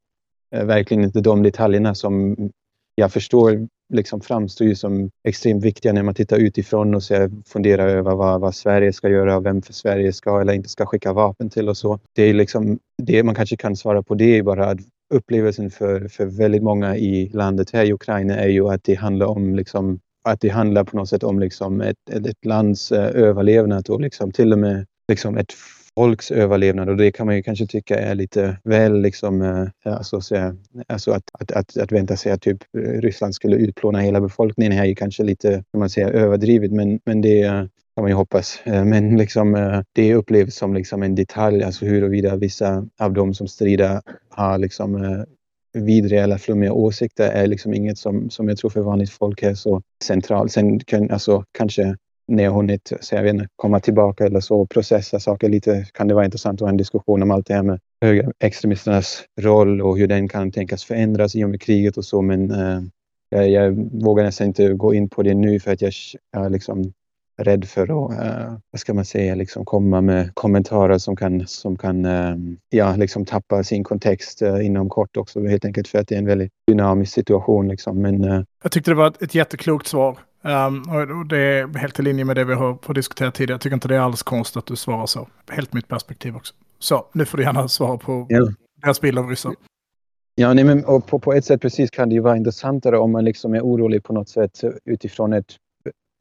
verkligen 0.51 1.03
inte 1.03 1.21
de 1.21 1.43
detaljerna 1.43 1.95
som 1.95 2.35
jag 2.95 3.13
förstår 3.13 3.67
liksom 3.89 4.21
framstår 4.21 4.67
ju 4.67 4.75
som 4.75 5.11
extremt 5.23 5.63
viktiga 5.63 5.93
när 5.93 6.03
man 6.03 6.15
tittar 6.15 6.37
utifrån 6.37 6.95
och 6.95 7.03
ser, 7.03 7.31
funderar 7.45 7.87
över 7.87 8.15
vad, 8.15 8.41
vad 8.41 8.55
Sverige 8.55 8.93
ska 8.93 9.09
göra 9.09 9.37
och 9.37 9.45
vem 9.45 9.61
för 9.61 9.73
Sverige 9.73 10.13
ska 10.13 10.41
eller 10.41 10.53
inte 10.53 10.69
ska 10.69 10.85
skicka 10.85 11.13
vapen 11.13 11.49
till 11.49 11.69
och 11.69 11.77
så. 11.77 11.99
Det 12.13 12.23
är 12.23 12.33
liksom 12.33 12.79
det 12.97 13.23
man 13.23 13.35
kanske 13.35 13.57
kan 13.57 13.75
svara 13.75 14.03
på 14.03 14.15
det 14.15 14.37
är 14.37 14.43
bara 14.43 14.65
att 14.65 14.79
upplevelsen 15.13 15.69
för, 15.69 16.07
för 16.07 16.25
väldigt 16.25 16.63
många 16.63 16.97
i 16.97 17.29
landet 17.33 17.71
här 17.73 17.85
i 17.85 17.93
Ukraina 17.93 18.35
är 18.35 18.47
ju 18.47 18.69
att 18.69 18.83
det 18.83 18.95
handlar 18.95 19.25
om 19.25 19.55
liksom 19.55 19.99
att 20.23 20.41
det 20.41 20.49
handlar 20.49 20.83
på 20.83 20.97
något 20.97 21.09
sätt 21.09 21.23
om 21.23 21.39
liksom 21.39 21.81
ett, 21.81 22.09
ett, 22.11 22.27
ett 22.27 22.45
lands 22.45 22.91
eh, 22.91 23.21
överlevnad 23.23 23.89
och 23.89 24.01
liksom 24.01 24.31
till 24.31 24.53
och 24.53 24.59
med 24.59 24.85
liksom 25.07 25.37
ett 25.37 25.53
folks 25.99 26.31
överlevnad 26.31 26.89
och 26.89 26.97
det 26.97 27.11
kan 27.11 27.25
man 27.25 27.35
ju 27.35 27.43
kanske 27.43 27.67
tycka 27.67 27.99
är 27.99 28.15
lite 28.15 28.57
väl 28.63 29.01
liksom, 29.01 29.67
alltså, 29.85 30.21
så, 30.21 30.55
alltså 30.87 31.11
att, 31.11 31.23
att, 31.33 31.51
att, 31.51 31.77
att 31.77 31.91
vänta 31.91 32.17
sig 32.17 32.31
att 32.31 32.41
typ 32.41 32.57
eh, 32.77 33.01
Ryssland 33.01 33.35
skulle 33.35 33.55
utplåna 33.55 33.99
hela 33.99 34.21
befolkningen 34.21 34.73
här 34.73 34.83
är 34.83 34.87
ju 34.87 34.95
kanske 34.95 35.23
lite, 35.23 35.51
kan 35.71 35.79
man 35.79 35.89
säga, 35.89 36.09
överdrivet 36.09 36.71
men, 36.71 36.99
men 37.05 37.21
det 37.21 37.41
eh, 37.41 37.53
kan 37.95 38.03
man 38.03 38.07
ju 38.07 38.13
hoppas. 38.13 38.59
Men 38.65 39.17
liksom, 39.17 39.81
det 39.93 40.15
upplevs 40.15 40.55
som 40.55 40.73
liksom 40.73 41.03
en 41.03 41.15
detalj, 41.15 41.63
alltså 41.63 41.85
huruvida 41.85 42.35
vissa 42.35 42.87
av 42.99 43.13
dem 43.13 43.33
som 43.33 43.47
strider 43.47 44.01
har 44.29 44.57
liksom 44.57 45.25
vidriga 45.73 46.23
eller 46.23 46.37
flummiga 46.37 46.73
åsikter 46.73 47.29
är 47.29 47.47
liksom 47.47 47.73
inget 47.73 47.97
som, 47.97 48.29
som 48.29 48.49
jag 48.49 48.57
tror 48.57 48.69
för 48.69 48.81
vanligt 48.81 49.09
folk 49.09 49.43
är 49.43 49.53
så 49.53 49.81
centralt. 50.03 50.51
Sen 50.51 50.79
kan, 50.79 51.11
alltså, 51.11 51.43
kanske 51.51 51.95
när 52.29 52.43
jag 52.43 52.51
hunnit 52.51 52.93
så 53.01 53.15
jag 53.15 53.23
vet 53.23 53.33
inte, 53.33 53.47
komma 53.55 53.79
tillbaka 53.79 54.25
eller 54.25 54.39
så 54.39 54.61
och 54.61 54.69
processa 54.69 55.19
saker 55.19 55.49
lite 55.49 55.85
kan 55.93 56.07
det 56.07 56.13
vara 56.13 56.25
intressant 56.25 56.61
att 56.61 56.65
ha 56.65 56.69
en 56.69 56.77
diskussion 56.77 57.23
om 57.23 57.31
allt 57.31 57.47
det 57.47 57.53
här 57.53 57.63
med 57.63 57.79
högerextremisternas 58.01 59.23
roll 59.41 59.81
och 59.81 59.97
hur 59.97 60.07
den 60.07 60.27
kan 60.27 60.51
tänkas 60.51 60.83
förändras 60.83 61.35
i 61.35 61.43
och 61.43 61.49
med 61.49 61.61
kriget 61.61 61.97
och 61.97 62.05
så. 62.05 62.21
Men 62.21 62.51
eh, 62.51 62.81
jag, 63.29 63.49
jag 63.49 63.89
vågar 64.03 64.23
nästan 64.23 64.47
inte 64.47 64.73
gå 64.73 64.93
in 64.93 65.09
på 65.09 65.23
det 65.23 65.33
nu 65.33 65.59
för 65.59 65.73
att 65.73 65.81
jag, 65.81 65.93
jag 66.31 66.45
är 66.45 66.49
liksom 66.49 66.93
rädd 67.39 67.65
för 67.65 67.81
att, 67.83 68.11
eh, 68.11 68.53
vad 68.71 68.79
ska 68.79 68.93
man 68.93 69.05
säga, 69.05 69.35
liksom 69.35 69.65
komma 69.65 70.01
med 70.01 70.35
kommentarer 70.35 70.97
som 70.97 71.15
kan, 71.15 71.47
som 71.47 71.77
kan 71.77 72.05
eh, 72.05 72.35
ja, 72.69 72.95
liksom 72.95 73.25
tappa 73.25 73.63
sin 73.63 73.83
kontext 73.83 74.41
eh, 74.41 74.65
inom 74.65 74.89
kort 74.89 75.17
också. 75.17 75.45
Helt 75.45 75.65
enkelt 75.65 75.87
för 75.87 75.99
att 75.99 76.07
det 76.07 76.15
är 76.15 76.19
en 76.19 76.25
väldigt 76.25 76.51
dynamisk 76.67 77.13
situation. 77.13 77.67
Liksom. 77.67 78.01
Men 78.01 78.23
eh, 78.23 78.41
Jag 78.63 78.71
tyckte 78.71 78.91
det 78.91 78.95
var 78.95 79.07
ett, 79.07 79.21
ett 79.21 79.35
jätteklokt 79.35 79.87
svar. 79.87 80.17
Um, 80.41 80.81
och 80.89 81.25
det 81.25 81.37
är 81.37 81.77
helt 81.77 81.99
i 81.99 82.03
linje 82.03 82.25
med 82.25 82.35
det 82.35 82.43
vi 82.43 82.53
har 82.53 82.77
har 82.85 82.93
diskuterat 82.93 83.33
tidigare. 83.35 83.53
Jag 83.53 83.61
tycker 83.61 83.73
inte 83.73 83.87
det 83.87 83.95
är 83.95 83.99
alls 83.99 84.23
konstigt 84.23 84.57
att 84.57 84.65
du 84.65 84.75
svarar 84.75 85.05
så. 85.05 85.27
Helt 85.49 85.73
mitt 85.73 85.87
perspektiv 85.87 86.35
också. 86.35 86.53
Så, 86.79 87.05
nu 87.13 87.25
får 87.25 87.37
du 87.37 87.43
gärna 87.43 87.67
svara 87.67 87.97
på 87.97 88.25
Ja. 88.29 88.47
deras 88.83 89.01
bild 89.01 89.19
av 89.19 89.29
ryssar. 89.29 89.53
Ja, 90.35 90.53
nej, 90.53 90.63
men, 90.63 90.85
och 90.85 91.07
på, 91.07 91.19
på 91.19 91.33
ett 91.33 91.45
sätt 91.45 91.61
precis 91.61 91.89
kan 91.91 92.09
det 92.09 92.15
ju 92.15 92.21
vara 92.21 92.37
intressantare 92.37 92.97
om 92.97 93.11
man 93.11 93.25
liksom 93.25 93.53
är 93.53 93.61
orolig 93.61 94.03
på 94.03 94.13
något 94.13 94.29
sätt 94.29 94.61
utifrån 94.85 95.33
ett, 95.33 95.55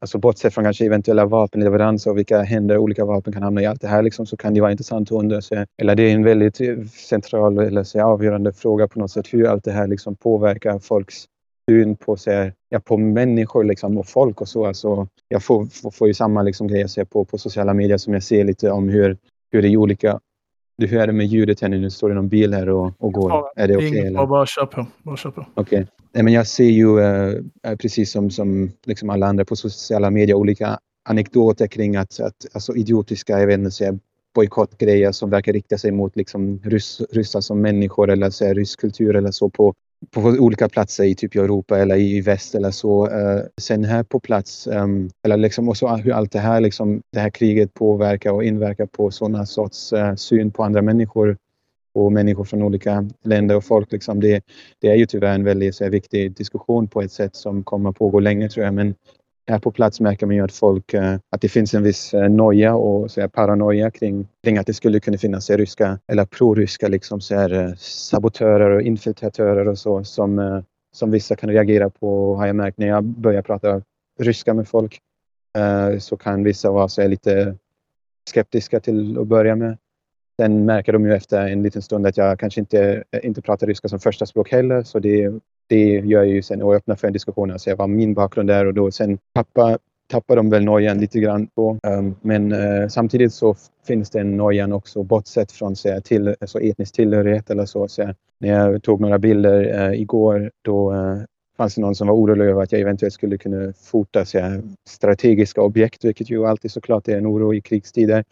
alltså 0.00 0.18
bortsett 0.18 0.54
från 0.54 0.64
kanske 0.64 0.87
eventuella 0.87 1.25
vapenleveranser 1.25 2.10
och 2.10 2.18
vilka 2.18 2.42
händer 2.42 2.78
olika 2.78 3.04
vapen 3.04 3.32
kan 3.32 3.42
hamna 3.42 3.62
i 3.62 3.66
allt 3.66 3.80
det 3.80 3.88
här 3.88 4.02
liksom, 4.02 4.26
så 4.26 4.37
kan 4.37 4.54
det 4.54 4.60
vara 4.60 4.70
intressant 4.70 5.08
att 5.12 5.18
undra 5.18 5.42
sig, 5.42 5.66
eller 5.82 5.94
det 5.94 6.02
är 6.02 6.14
en 6.14 6.25
väldigt 6.25 6.60
eh, 6.60 6.76
central 6.87 7.58
eller 7.58 7.84
så, 7.84 8.02
avgörande 8.02 8.52
fråga 8.52 8.88
på 8.88 8.98
något 8.98 9.10
sätt 9.10 9.26
hur 9.34 9.46
allt 9.46 9.64
det 9.64 9.72
här 9.72 9.87
liksom 9.87 10.16
påverkar 10.16 10.78
folks 10.78 11.25
syn 11.68 11.96
på, 11.96 12.16
så 12.16 12.30
här, 12.30 12.54
ja, 12.68 12.80
på 12.80 12.96
människor 12.96 13.64
liksom, 13.64 13.98
och 13.98 14.06
folk 14.06 14.40
och 14.40 14.48
så. 14.48 14.66
Alltså, 14.66 15.08
jag 15.28 15.42
får, 15.42 15.66
får, 15.66 15.90
får 15.90 16.08
ju 16.08 16.14
samma 16.14 16.42
liksom, 16.42 16.68
grejer 16.68 16.82
jag 16.82 16.90
ser 16.90 17.04
på, 17.04 17.25
på 17.25 17.38
sociala 17.38 17.75
medier 17.75 17.98
som 17.98 18.12
jag 18.12 18.22
ser 18.22 18.44
lite 18.44 18.70
om 18.70 18.88
hur, 18.88 19.16
hur 19.52 19.62
det 19.62 19.68
är 19.68 19.76
olika 19.76 20.20
du, 20.78 20.87
hur 20.87 21.00
är 21.00 21.06
det 21.06 21.12
med 21.12 21.26
ljudet 21.26 21.60
här 21.60 21.68
nu? 21.68 21.78
Nu 21.78 21.90
står 21.90 22.08
det 22.08 22.14
någon 22.14 22.28
bil 22.28 22.54
här 22.54 22.68
och, 22.68 22.92
och 22.98 23.12
går. 23.12 23.30
Ja, 23.30 23.52
är 23.56 23.68
det 23.68 23.76
okej? 23.76 24.12
Bra, 24.12 24.26
bara 24.26 24.46
kör 24.46 24.66
på. 24.66 24.87
Bara 25.02 25.16
kör 25.16 25.31
på. 25.31 25.46
Okej. 25.54 25.87
Nej, 26.12 26.24
men 26.24 26.33
jag 26.33 26.46
ser 26.46 26.64
ju 26.64 27.00
eh, 27.00 27.76
precis 27.76 28.12
som, 28.12 28.31
som 28.31 28.70
liksom 28.85 29.11
alla 29.11 29.26
andra 29.26 29.44
på 29.44 29.57
sociala 29.57 30.11
medier 30.11 30.37
olika 30.37 30.78
anekdoter 31.09 31.66
kring 31.66 31.96
att, 31.96 32.20
att 32.20 32.46
alltså 32.52 32.74
idiotiska, 32.74 33.40
jag 33.40 33.46
vet 33.46 33.59
inte, 33.59 33.70
så 33.70 33.98
bojkottgrejer 34.35 35.12
som 35.12 35.31
verkar 35.31 35.52
rikta 35.52 35.78
sig 35.78 35.90
mot 35.90 36.16
liksom 36.16 36.61
ryss, 36.64 37.00
ryssar 37.11 37.40
som 37.40 37.61
människor 37.61 38.11
eller 38.11 38.31
så 38.31 38.52
rysk 38.52 38.81
kultur 38.81 39.16
eller 39.16 39.31
så 39.31 39.50
på, 39.50 39.74
på 40.11 40.20
olika 40.20 40.68
platser 40.68 41.04
i 41.04 41.14
typ 41.14 41.34
Europa 41.34 41.78
eller 41.78 41.96
i 41.96 42.20
väst 42.20 42.54
eller 42.54 42.70
så. 42.70 43.08
Eh, 43.08 43.40
sen 43.61 43.84
här 43.84 44.02
på 44.02 44.20
plats, 44.20 44.66
ehm, 44.66 45.11
eller 45.22 45.37
liksom 45.37 45.68
också 45.68 45.87
hur 45.87 46.12
allt 46.12 46.32
det 46.32 46.38
här, 46.38 46.61
liksom, 46.61 47.02
det 47.12 47.20
här 47.20 47.30
kriget 47.30 47.74
påverkar 47.74 48.30
och 48.32 48.44
inverkar 48.44 48.87
på 48.87 49.11
sådana 49.11 49.46
sorts 49.46 49.92
eh, 49.92 50.14
syn 50.14 50.50
på 50.50 50.64
andra 50.64 50.82
människor 50.82 51.37
och 51.92 52.12
människor 52.12 52.44
från 52.44 52.62
olika 52.62 53.08
länder 53.22 53.56
och 53.56 53.64
folk. 53.64 53.92
Liksom. 53.92 54.20
Det, 54.20 54.44
det 54.78 54.88
är 54.88 54.94
ju 54.94 55.06
tyvärr 55.06 55.34
en 55.34 55.44
väldigt 55.44 55.74
så 55.74 55.84
här, 55.84 55.90
viktig 55.90 56.37
diskussion 56.37 56.88
på 56.88 57.02
ett 57.02 57.12
sätt 57.12 57.37
som 57.37 57.64
kommer 57.64 57.90
att 57.90 57.96
pågå 57.96 58.20
länge 58.20 58.48
tror 58.48 58.64
jag. 58.64 58.74
Men 58.74 58.94
här 59.48 59.58
på 59.58 59.70
plats 59.70 60.00
märker 60.00 60.26
man 60.26 60.37
ju 60.37 60.44
att 60.44 60.52
folk, 60.52 60.94
eh, 60.94 61.16
att 61.30 61.40
det 61.40 61.48
finns 61.48 61.74
en 61.74 61.82
viss 61.82 62.14
eh, 62.14 62.28
noja 62.28 62.74
och 62.74 63.11
så 63.11 63.20
här, 63.20 63.28
paranoia 63.28 63.90
kring, 63.90 64.28
kring 64.44 64.58
att 64.58 64.66
det 64.66 64.74
skulle 64.74 65.00
kunna 65.00 65.18
finnas 65.18 65.46
så 65.46 65.52
här, 65.52 65.58
ryska 65.58 65.98
eller 66.06 66.24
proryska 66.24 66.88
liksom, 66.88 67.20
så 67.20 67.34
här, 67.34 67.52
eh, 67.52 67.74
sabotörer 67.76 68.70
och 68.70 68.82
infiltratörer 68.82 69.68
och 69.68 69.78
så 69.78 70.04
som, 70.04 70.62
som 70.92 71.11
vissa 71.11 71.37
kan 71.37 71.50
reagera 71.50 71.90
på 71.90 72.37
har 72.37 72.46
jag 72.46 72.56
märkt 72.56 72.78
när 72.78 72.87
jag 72.87 73.04
börjar 73.04 73.42
prata 73.42 73.82
ryska 74.20 74.54
med 74.54 74.68
folk. 74.68 74.98
Så 75.98 76.16
kan 76.16 76.44
vissa 76.44 76.70
vara 76.70 76.88
så 76.88 77.02
här, 77.02 77.08
lite 77.08 77.56
skeptiska 78.28 78.80
till 78.80 79.18
att 79.18 79.26
börja 79.26 79.56
med. 79.56 79.78
Sen 80.40 80.64
märker 80.64 80.92
de 80.92 81.06
ju 81.06 81.14
efter 81.14 81.48
en 81.48 81.62
liten 81.62 81.82
stund 81.82 82.06
att 82.06 82.16
jag 82.16 82.40
kanske 82.40 82.61
inte, 82.61 83.04
inte 83.22 83.42
pratar 83.42 83.66
ryska 83.66 83.88
som 83.88 84.00
första 84.00 84.26
språk 84.26 84.50
heller. 84.50 84.82
Så 84.82 84.98
det, 84.98 85.32
det 85.68 85.85
gör 85.85 86.22
jag 86.22 86.26
ju 86.26 86.42
sen 86.42 86.62
och 86.62 86.74
öppnar 86.74 86.96
för 86.96 87.07
en 87.07 87.12
diskussion 87.12 87.50
och 87.50 87.61
säger 87.61 87.76
vad 87.76 87.88
min 87.88 88.14
bakgrund 88.14 88.50
är 88.50 88.66
och 88.66 88.74
då 88.74 88.90
sen 88.90 89.18
tappar, 89.35 89.78
tappar 90.11 90.37
de 90.37 90.50
väl 90.50 90.64
nojan 90.64 90.98
lite 90.98 91.20
grann 91.20 91.48
då. 91.57 91.78
Ehm, 91.83 92.14
men 92.20 92.52
eh, 92.52 92.88
samtidigt 92.88 93.33
så 93.33 93.57
finns 93.87 94.11
det 94.11 94.20
en 94.20 94.37
nojan 94.37 94.72
också 94.72 95.02
bortsett 95.02 95.52
från 95.52 95.76
så 95.76 95.88
här, 95.88 96.00
till, 96.00 96.35
alltså 96.40 96.61
etnisk 96.61 96.94
tillhörighet 96.94 97.50
eller 97.50 97.66
så. 97.66 97.88
så 97.88 98.02
här, 98.02 98.14
när 98.40 98.48
jag 98.48 98.83
tog 98.83 99.00
några 99.00 99.18
bilder 99.18 99.88
eh, 99.88 100.00
igår 100.00 100.50
då 100.62 100.94
eh, 100.94 101.18
fanns 101.57 101.74
det 101.74 101.81
någon 101.81 101.94
som 101.94 102.09
var 102.09 102.14
orolig 102.14 102.44
över 102.44 102.62
att 102.62 102.72
jag 102.72 102.81
eventuellt 102.81 103.14
skulle 103.14 103.38
kunna 103.38 103.72
fota 103.72 104.24
så 104.24 104.38
här, 104.38 104.62
strategiska 104.88 105.62
objekt, 105.62 106.04
vilket 106.04 106.31
ju 106.31 106.46
alltid 106.46 106.70
såklart 106.70 107.09
är 107.09 107.18
en 107.18 107.26
oro 107.26 107.54
i 107.54 107.61
krigstider. 107.61 108.24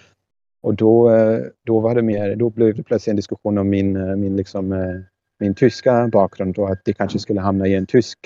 Och 0.61 0.75
då, 0.75 1.15
eh, 1.15 1.41
då 1.65 1.81
var 1.81 1.95
det 1.95 2.03
mer, 2.03 2.37
då 2.37 2.51
blev 2.51 2.75
det 2.75 2.83
plötsligt 2.83 3.11
en 3.11 3.17
diskussion 3.17 3.59
om 3.59 3.69
min, 3.69 3.97
eh, 3.97 4.17
min, 4.17 4.37
liksom, 4.37 4.73
eh, 4.73 5.01
min 5.39 5.55
tyska 5.55 6.09
bakgrund 6.09 6.59
och 6.59 6.71
att 6.71 6.85
det 6.85 6.93
kanske 6.93 7.19
skulle 7.19 7.41
hamna 7.41 7.67
i 7.67 7.75
en 7.75 7.87
tysk 7.87 8.19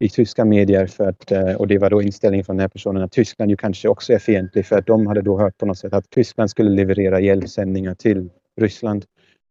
i 0.00 0.08
tyska 0.08 0.44
medier 0.44 0.86
för 0.86 1.08
att, 1.08 1.32
eh, 1.32 1.54
och 1.54 1.68
det 1.68 1.78
var 1.78 1.90
då 1.90 2.02
inställningen 2.02 2.44
från 2.44 2.56
den 2.56 2.60
här 2.60 2.68
personen 2.68 3.02
att 3.02 3.12
Tyskland 3.12 3.50
ju 3.50 3.56
kanske 3.56 3.88
också 3.88 4.12
är 4.12 4.18
fientlig 4.18 4.66
för 4.66 4.78
att 4.78 4.86
de 4.86 5.06
hade 5.06 5.22
då 5.22 5.38
hört 5.38 5.58
på 5.58 5.66
något 5.66 5.78
sätt 5.78 5.92
att 5.92 6.10
Tyskland 6.10 6.50
skulle 6.50 6.70
leverera 6.70 7.20
hjälpsändningar 7.20 7.94
till 7.94 8.30
Ryssland. 8.60 9.04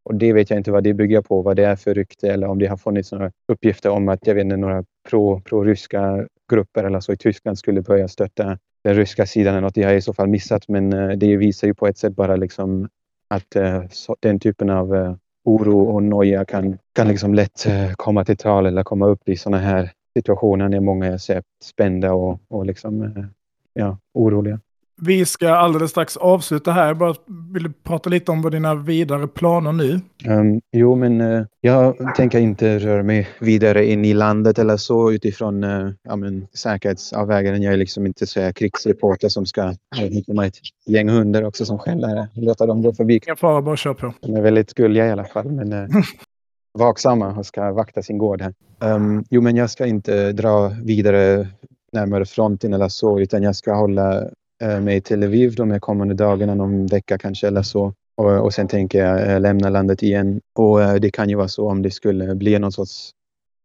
Och 0.04 0.16
det 0.16 0.34
vet 0.34 0.50
jag 0.50 0.60
inte 0.60 0.72
vad 0.72 0.84
det 0.84 0.94
bygger 0.94 1.22
på, 1.22 1.42
vad 1.42 1.56
det 1.56 1.66
är 1.66 1.76
för 1.76 1.94
rykte 1.94 2.32
eller 2.32 2.48
om 2.48 2.60
det 2.60 2.66
har 2.66 2.78
funnits 2.78 3.12
några 3.12 3.32
uppgifter 3.48 3.90
om 3.90 4.10
att 4.10 4.28
jag 4.28 4.36
vet 4.36 4.44
inte, 4.44 4.58
några 4.58 4.84
pro, 5.10 5.42
pro-ryska 5.42 6.28
grupper 6.52 6.84
eller 6.84 7.00
så 7.00 7.14
i 7.14 7.18
Tyskland 7.18 7.58
skulle 7.58 7.82
börja 7.82 8.08
stötta 8.08 8.58
den 8.84 8.96
ryska 8.96 9.26
sidan 9.26 9.54
eller 9.54 9.62
något. 9.62 9.76
Det 9.76 9.84
har 9.84 9.92
jag 9.92 9.98
i 9.98 10.02
så 10.02 10.14
fall 10.14 10.28
missat 10.28 10.68
men 10.68 10.94
eh, 10.94 11.10
det 11.10 11.38
visar 11.38 11.68
ju 11.68 11.74
på 11.74 11.88
ett 11.88 11.98
sätt 11.98 12.16
bara 12.16 12.36
liksom 12.36 12.90
att 13.28 13.56
eh, 13.56 13.84
så, 13.90 14.16
den 14.20 14.40
typen 14.40 14.70
av 14.70 15.18
oro 15.48 15.82
och 15.82 16.04
noja 16.04 16.46
kan, 16.46 16.78
kan 16.94 17.08
liksom 17.08 17.34
lätt 17.34 17.66
eh, 17.66 17.92
komma 17.96 18.26
till 18.26 18.38
tal 18.38 18.66
eller 18.66 18.84
komma 18.84 19.08
upp 19.08 19.30
i 19.30 19.36
sådana 19.36 19.58
här 19.58 19.92
situationer 20.14 20.70
när 20.70 20.80
många 20.80 21.06
är 21.06 21.18
spända 21.64 22.14
och, 22.14 22.40
och 22.48 22.66
liksom, 22.66 23.02
eh, 23.02 23.26
ja, 23.74 23.98
oroliga. 24.14 24.60
Vi 25.02 25.26
ska 25.26 25.50
alldeles 25.50 25.92
strax 25.92 26.18
avsluta 26.18 26.72
här. 26.72 26.88
Jag 26.88 26.98
bara 26.98 27.16
vill 27.54 27.74
prata 27.84 28.10
lite 28.10 28.32
om 28.32 28.42
vad 28.42 28.52
dina 28.52 28.76
vidare 28.76 29.28
planer 29.28 29.72
nu. 29.72 30.00
Um, 30.28 30.62
jo, 30.72 30.96
men 30.96 31.22
uh, 31.22 31.46
jag 31.62 32.16
tänker 32.16 32.40
inte 32.40 32.80
röra 32.80 33.04
mig 33.04 33.28
vidare 33.40 33.86
in 33.86 34.06
i 34.06 34.14
landet 34.14 34.60
eller 34.60 34.78
så 34.78 35.12
utifrån 35.12 35.64
uh, 35.64 35.92
ja, 36.04 36.16
men, 36.16 36.48
säkerhetsavväganden. 36.54 37.62
Jag 37.62 37.74
är 37.74 37.78
liksom 37.78 38.06
inte 38.06 38.28
så 38.28 38.42
här 38.42 38.52
krigsreporter 38.52 39.30
som 39.30 39.46
ska 39.46 39.74
hitta 39.96 40.46
ett 40.46 40.58
gäng 40.86 41.10
hundar 41.10 41.44
också 41.44 41.66
som 41.66 41.80
skäller. 41.80 42.28
Låta 42.34 42.66
dem 42.66 42.82
gå 42.82 42.94
förbi. 42.94 43.20
Ingen 43.26 43.38
fara, 43.38 43.62
bara 43.62 43.78
kör 43.78 43.94
på. 43.94 44.14
De 44.22 44.36
är 44.36 44.42
väldigt 44.42 44.74
gulliga 44.74 45.08
i 45.08 45.12
alla 45.12 45.26
fall, 45.26 45.52
men 45.52 45.74
uh, 45.74 45.88
vaksamma 46.74 47.38
och 47.38 47.46
ska 47.46 47.72
vakta 47.72 48.02
sin 48.02 48.18
gård 48.18 48.42
här. 48.42 48.54
Um, 48.80 49.24
jo, 49.30 49.42
men 49.42 49.56
jag 49.56 49.70
ska 49.70 49.86
inte 49.86 50.32
dra 50.32 50.68
vidare 50.84 51.48
närmare 51.92 52.26
fronten 52.26 52.74
eller 52.74 52.90
så, 52.90 53.20
utan 53.20 53.44
jag 53.44 53.56
ska 53.56 53.74
hålla 53.74 54.24
Eh, 54.62 54.80
mig 54.82 55.02
till 55.02 55.20
Lviv 55.20 55.56
de 55.56 55.72
här 55.72 55.80
kommande 55.80 56.14
dagarna, 56.14 56.56
någon 56.56 56.88
vecka 56.88 57.18
kanske 57.18 57.48
eller 57.48 57.62
så. 57.62 57.94
Och, 58.16 58.46
och 58.46 58.54
sen 58.54 58.68
tänker 58.68 59.06
jag 59.06 59.32
eh, 59.32 59.40
lämna 59.40 59.70
landet 59.70 60.04
igen. 60.04 60.42
Och 60.54 60.84
eh, 60.84 60.96
det 60.96 61.12
kan 61.12 61.30
ju 61.30 61.36
vara 61.36 61.48
så 61.48 61.70
om 61.70 61.82
det 61.82 61.92
skulle 61.92 62.36
bli 62.36 62.60
någon 62.60 62.72
sorts 62.72 63.12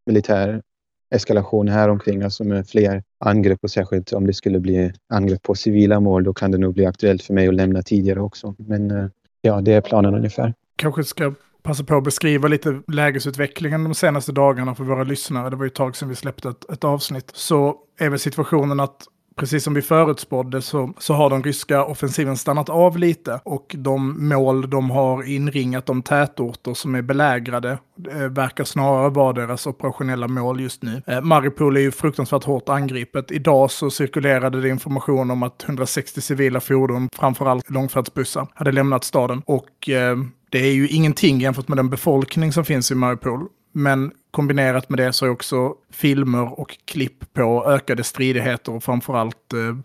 militär 0.06 0.62
eskalation 1.10 1.68
här 1.68 1.88
omkring, 1.88 2.22
alltså 2.22 2.44
med 2.44 2.68
fler 2.68 3.02
angrepp 3.18 3.58
och 3.62 3.70
särskilt 3.70 4.12
om 4.12 4.26
det 4.26 4.32
skulle 4.32 4.60
bli 4.60 4.92
angrepp 5.08 5.42
på 5.42 5.54
civila 5.54 6.00
mål, 6.00 6.24
då 6.24 6.34
kan 6.34 6.50
det 6.50 6.58
nog 6.58 6.74
bli 6.74 6.86
aktuellt 6.86 7.22
för 7.22 7.34
mig 7.34 7.48
att 7.48 7.54
lämna 7.54 7.82
tidigare 7.82 8.20
också. 8.20 8.54
Men 8.58 9.10
ja, 9.40 9.60
det 9.60 9.72
är 9.72 9.80
planen 9.80 10.14
ungefär. 10.14 10.54
Kanske 10.76 11.04
ska 11.04 11.34
passa 11.62 11.84
på 11.84 11.96
att 11.96 12.04
beskriva 12.04 12.48
lite 12.48 12.82
lägesutvecklingen 12.92 13.84
de 13.84 13.94
senaste 13.94 14.32
dagarna 14.32 14.74
för 14.74 14.84
våra 14.84 15.04
lyssnare. 15.04 15.50
Det 15.50 15.56
var 15.56 15.64
ju 15.64 15.68
ett 15.68 15.74
tag 15.74 15.96
sedan 15.96 16.08
vi 16.08 16.14
släppte 16.14 16.48
ett, 16.48 16.70
ett 16.70 16.84
avsnitt. 16.84 17.30
Så 17.34 17.76
är 17.98 18.08
väl 18.08 18.18
situationen 18.18 18.80
att 18.80 19.06
precis 19.36 19.64
som 19.64 19.74
vi 19.74 19.82
förutspådde 19.82 20.62
så, 20.62 20.92
så 20.98 21.14
har 21.14 21.30
den 21.30 21.42
ryska 21.42 21.84
offensiven 21.84 22.36
stannat 22.36 22.68
av 22.68 22.98
lite 22.98 23.40
och 23.44 23.74
de 23.78 24.28
mål 24.28 24.70
de 24.70 24.90
har 24.90 25.22
inringat, 25.28 25.86
de 25.86 26.02
tätorter 26.02 26.74
som 26.74 26.94
är 26.94 27.02
belägrade, 27.02 27.78
eh, 28.10 28.18
verkar 28.18 28.64
snarare 28.64 29.10
vara 29.10 29.32
deras 29.32 29.66
operationella 29.66 30.28
mål 30.28 30.60
just 30.60 30.82
nu. 30.82 31.02
Eh, 31.06 31.20
Maripol 31.20 31.76
är 31.76 31.80
ju 31.80 31.90
fruktansvärt 31.90 32.44
hårt 32.44 32.68
angripet. 32.68 33.30
Idag 33.30 33.70
så 33.70 33.90
cirkulerade 33.90 34.60
det 34.60 34.68
information 34.68 35.30
om 35.30 35.42
att 35.42 35.64
160 35.64 36.20
civila 36.20 36.60
fordon, 36.60 37.08
framförallt 37.18 37.70
långfärdsbussar, 37.70 38.46
hade 38.54 38.72
lämnat 38.72 39.04
staden 39.04 39.42
och 39.46 39.88
eh, 39.88 40.16
det 40.50 40.58
är 40.58 40.72
ju 40.72 40.88
ingenting 40.88 41.40
jämfört 41.40 41.68
med 41.68 41.78
den 41.78 41.90
befolkning 41.90 42.52
som 42.52 42.64
finns 42.64 42.90
i 42.90 42.94
Maripol. 42.94 43.48
Men 43.72 44.12
kombinerat 44.30 44.88
med 44.88 44.98
det 44.98 45.12
så 45.12 45.26
är 45.26 45.30
också 45.30 45.74
filmer 45.90 46.60
och 46.60 46.78
klipp 46.84 47.32
på 47.32 47.66
ökade 47.66 48.04
stridigheter 48.04 48.72
och 48.72 48.84
framförallt 48.84 49.52
eh, 49.52 49.76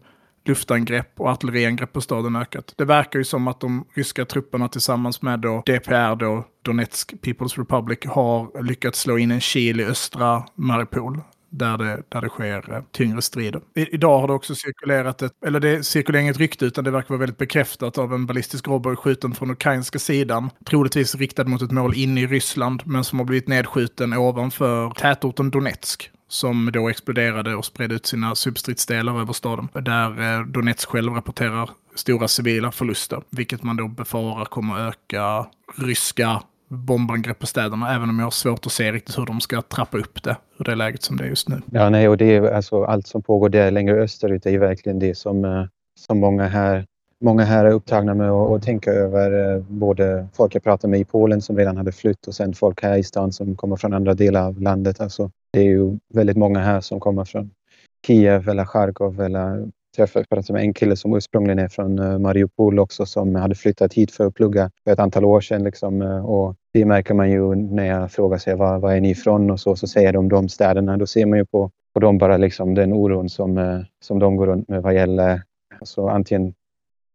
luftangrepp 0.46 1.20
och 1.20 1.30
artilleriangrepp 1.30 1.94
på 1.94 2.02
staden 2.02 2.36
ökat. 2.36 2.74
Det 2.78 2.86
verkar 2.86 3.20
ju 3.20 3.26
som 3.26 3.48
att 3.48 3.60
de 3.60 3.86
ryska 3.94 4.26
trupperna 4.26 4.68
tillsammans 4.68 5.22
med 5.22 5.40
då 5.40 5.64
DPR, 5.66 6.16
då 6.16 6.46
Donetsk 6.62 7.14
People's 7.14 7.58
Republic, 7.58 8.00
har 8.06 8.64
lyckats 8.64 9.00
slå 9.00 9.18
in 9.18 9.32
en 9.32 9.40
kil 9.40 9.80
i 9.80 9.86
östra 9.86 10.44
Maripol 10.56 11.22
där 11.58 11.78
det, 11.78 12.04
där 12.10 12.22
det 12.22 12.30
sker 12.30 12.74
eh, 12.74 12.82
tyngre 12.92 13.22
strider. 13.22 13.62
I, 13.76 13.96
idag 13.96 14.20
har 14.20 14.28
det 14.28 14.34
också 14.34 14.56
cirkulerat 14.56 15.22
ett, 15.22 15.32
eller 15.46 15.60
det 15.60 15.84
cirkulerar 15.84 16.22
inget 16.22 16.38
rykte 16.38 16.66
utan 16.66 16.84
det 16.84 16.92
verkar 16.92 17.10
vara 17.10 17.20
väldigt 17.20 17.38
bekräftat 17.38 17.98
av 17.98 18.14
en 18.14 18.26
ballistisk 18.26 18.68
robot 18.68 19.00
skjuten 19.00 19.36
från 19.36 19.52
ukrainska 19.52 20.00
sidan. 20.00 20.50
Troligtvis 20.66 21.16
riktad 21.16 21.44
mot 21.44 21.62
ett 21.62 21.72
mål 21.72 21.94
inne 21.96 22.22
i 22.22 22.28
Ryssland 22.28 22.82
men 22.86 23.04
som 23.04 23.20
har 23.20 23.26
blivit 23.26 23.48
nedskjuten 23.48 24.14
ovanför 24.14 24.90
tätorten 24.90 25.50
Donetsk 25.50 26.12
som 26.28 26.70
då 26.74 26.90
exploderade 26.90 27.56
och 27.56 27.66
spred 27.66 27.92
ut 27.92 28.06
sina 28.06 28.36
substridsdelar 28.36 29.22
över 29.22 29.34
staden. 29.34 29.68
Där 29.74 30.40
eh, 30.40 30.46
Donetsk 30.46 30.90
själv 30.90 31.14
rapporterar 31.14 31.70
stora 31.96 32.28
civila 32.28 32.72
förluster, 32.72 33.22
vilket 33.30 33.64
man 33.64 33.78
då 33.78 33.88
befarar 33.88 34.46
kommer 34.46 34.88
öka 34.88 35.46
ryska 35.78 36.42
bombangrepp 36.68 37.40
på 37.40 37.48
städerna, 37.48 37.96
även 37.96 38.10
om 38.10 38.20
jag 38.20 38.26
har 38.26 38.32
svårt 38.32 38.66
att 38.66 38.72
se 38.72 38.92
riktigt 38.92 39.18
hur 39.18 39.26
de 39.26 39.42
ska 39.42 39.62
trappa 39.62 39.98
upp 39.98 40.24
det 40.24 40.38
ur 40.60 40.66
det 40.66 40.76
läget 40.76 41.04
som 41.04 41.18
det 41.18 41.24
är 41.24 41.28
just 41.28 41.50
nu. 41.50 41.62
Ja, 41.72 41.90
nej, 41.90 42.10
och 42.10 42.18
det 42.18 42.36
är 42.36 42.52
alltså 42.52 42.84
allt 42.84 43.08
som 43.08 43.22
pågår 43.24 43.50
där 43.50 43.72
längre 43.72 44.04
österut 44.04 44.46
är 44.46 44.52
ju 44.52 44.58
verkligen 44.58 45.00
det 45.00 45.18
som, 45.18 45.46
eh, 45.46 45.66
som 46.00 46.20
många 46.20 46.48
här 46.48 46.86
Många 47.20 47.44
här 47.44 47.66
är 47.66 47.72
upptagna 47.72 48.14
med 48.14 48.32
att, 48.32 48.52
att 48.52 48.64
tänka 48.64 48.92
över 48.92 49.56
eh, 49.56 49.62
både 49.62 50.28
folk 50.34 50.56
jag 50.56 50.64
pratar 50.64 50.88
med 50.88 51.00
i 51.00 51.06
Polen 51.06 51.42
som 51.42 51.58
redan 51.58 51.78
hade 51.78 51.92
flytt 51.92 52.28
och 52.28 52.36
sen 52.36 52.54
folk 52.54 52.84
här 52.84 52.98
i 52.98 53.04
stan 53.04 53.32
som 53.32 53.56
kommer 53.56 53.76
från 53.76 53.94
andra 53.94 54.14
delar 54.14 54.48
av 54.48 54.62
landet. 54.62 55.02
Alltså, 55.02 55.32
det 55.52 55.60
är 55.60 55.64
ju 55.64 55.98
väldigt 56.14 56.38
många 56.38 56.60
här 56.60 56.82
som 56.82 57.00
kommer 57.00 57.26
från 57.26 57.52
Kiev 58.08 58.50
eller 58.50 58.66
Charkov 58.66 59.22
eller 59.22 59.72
träffade 59.98 60.26
pratade 60.30 60.54
med 60.54 60.62
en 60.62 60.74
kille 60.74 60.96
som 60.96 61.16
ursprungligen 61.16 61.60
är 61.60 61.68
från 61.68 62.00
eh, 62.00 62.20
Mariupol 62.20 62.80
också 62.80 63.06
som 63.06 63.36
hade 63.36 63.56
flyttat 63.56 63.94
hit 63.94 64.12
för 64.12 64.28
att 64.28 64.34
plugga 64.34 64.72
för 64.84 64.92
ett 64.92 65.00
antal 65.00 65.26
år 65.26 65.42
sedan. 65.42 65.64
Liksom, 65.64 66.02
eh, 66.02 66.26
och 66.26 66.56
det 66.74 66.86
märker 66.86 67.14
man 67.14 67.32
ju 67.32 67.56
när 67.56 67.86
jag 67.86 68.12
frågar 68.12 68.38
sig 68.38 68.56
var, 68.56 68.80
var 68.80 68.92
är 68.92 69.02
ni 69.02 69.10
ifrån 69.10 69.52
och 69.52 69.60
så, 69.60 69.76
så 69.76 69.88
säger 69.88 70.14
de 70.14 70.30
de 70.30 70.50
städerna. 70.50 70.98
Då 70.98 71.06
ser 71.06 71.26
man 71.26 71.40
ju 71.40 71.46
på, 71.46 71.72
på 71.94 72.00
dem 72.00 72.18
bara 72.18 72.38
liksom 72.38 72.76
den 72.76 72.94
oron 72.94 73.30
som, 73.30 73.58
eh, 73.58 73.80
som 74.00 74.20
de 74.20 74.36
går 74.36 74.48
runt 74.48 74.70
med 74.70 74.82
vad 74.82 74.96
gäller 74.96 75.42
alltså 75.80 76.08
antingen 76.08 76.54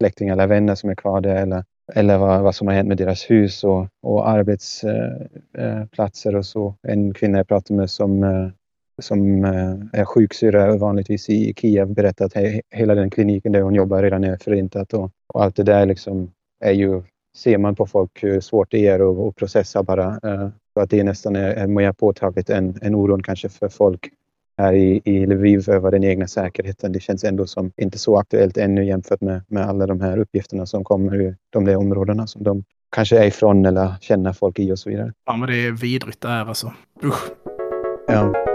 släktingar 0.01 0.33
eller 0.33 0.47
vänner 0.47 0.75
som 0.75 0.90
är 0.90 0.95
kvar 0.95 1.21
där 1.21 1.37
eller, 1.37 1.64
eller 1.95 2.18
vad, 2.18 2.42
vad 2.42 2.55
som 2.55 2.66
har 2.66 2.75
hänt 2.75 2.88
med 2.88 2.97
deras 2.97 3.31
hus 3.31 3.64
och, 3.64 3.87
och 4.03 4.29
arbetsplatser 4.29 6.37
och 6.37 6.47
så. 6.47 6.75
En 6.83 7.14
kvinna 7.14 7.38
jag 7.38 7.49
pratade 7.49 7.77
med 7.77 7.90
som 7.90 8.53
som 8.98 9.44
eh, 9.44 10.00
är 10.00 10.05
sjuksyrra 10.05 10.76
vanligtvis 10.76 11.28
i 11.28 11.55
Kiev 11.57 11.94
berättat 11.94 12.37
att 12.37 12.42
hela 12.70 12.94
den 12.94 13.11
kliniken 13.11 13.52
där 13.52 13.61
hon 13.61 13.74
jobbar 13.74 14.02
redan 14.02 14.24
är 14.24 14.37
förintat 14.37 14.92
och, 14.92 15.11
och 15.26 15.44
allt 15.44 15.57
det 15.57 15.62
där 15.62 15.87
liksom 15.87 16.31
är 16.61 16.72
ju, 16.72 17.02
ser 17.37 17.59
man 17.59 17.74
på 17.74 17.87
folk 17.87 18.24
hur 18.24 18.40
svårt 18.40 18.70
det 18.70 18.87
är 18.87 19.28
att 19.28 19.37
processa 19.37 19.83
bara. 19.83 20.07
Eh, 20.07 20.48
så 20.74 20.81
att 20.81 20.90
det 20.90 21.05
nästan 21.05 21.37
är, 21.37 21.50
är 21.50 21.66
mer 21.66 21.92
påtagligt 21.92 22.50
än, 22.50 22.78
än 22.83 22.94
oron 22.94 23.22
kanske 23.22 23.48
för 23.48 23.68
folk 23.68 24.11
här 24.59 24.72
i, 24.72 25.00
i 25.05 25.26
Lviv 25.26 25.70
över 25.70 25.90
den 25.90 26.05
egna 26.05 26.26
säkerheten. 26.26 26.92
Det 26.92 27.00
känns 27.00 27.24
ändå 27.24 27.46
som 27.46 27.72
inte 27.76 27.98
så 27.98 28.18
aktuellt 28.18 28.57
ännu 28.57 28.85
jämfört 28.85 29.20
med, 29.20 29.42
med 29.48 29.66
alla 29.66 29.87
de 29.87 30.00
här 30.00 30.18
uppgifterna 30.18 30.66
som 30.66 30.85
kommer 30.85 31.14
ur 31.14 31.37
de 31.50 31.64
där 31.64 31.76
områdena 31.76 32.26
som 32.26 32.42
de 32.42 32.64
kanske 32.90 33.18
är 33.18 33.26
ifrån 33.26 33.66
eller 33.66 33.94
känner 34.00 34.33
folk 34.33 34.59
i 34.59 34.72
och 34.72 34.78
så 34.78 34.90
vidare. 34.90 35.12
Ja, 35.26 35.37
men 35.37 35.48
det 35.48 35.66
är 35.66 35.72
vidrigt 35.72 36.20
det 36.20 36.28
här 36.28 36.46
alltså. 36.46 36.72
Usch. 37.05 37.31
Ja. 38.07 38.52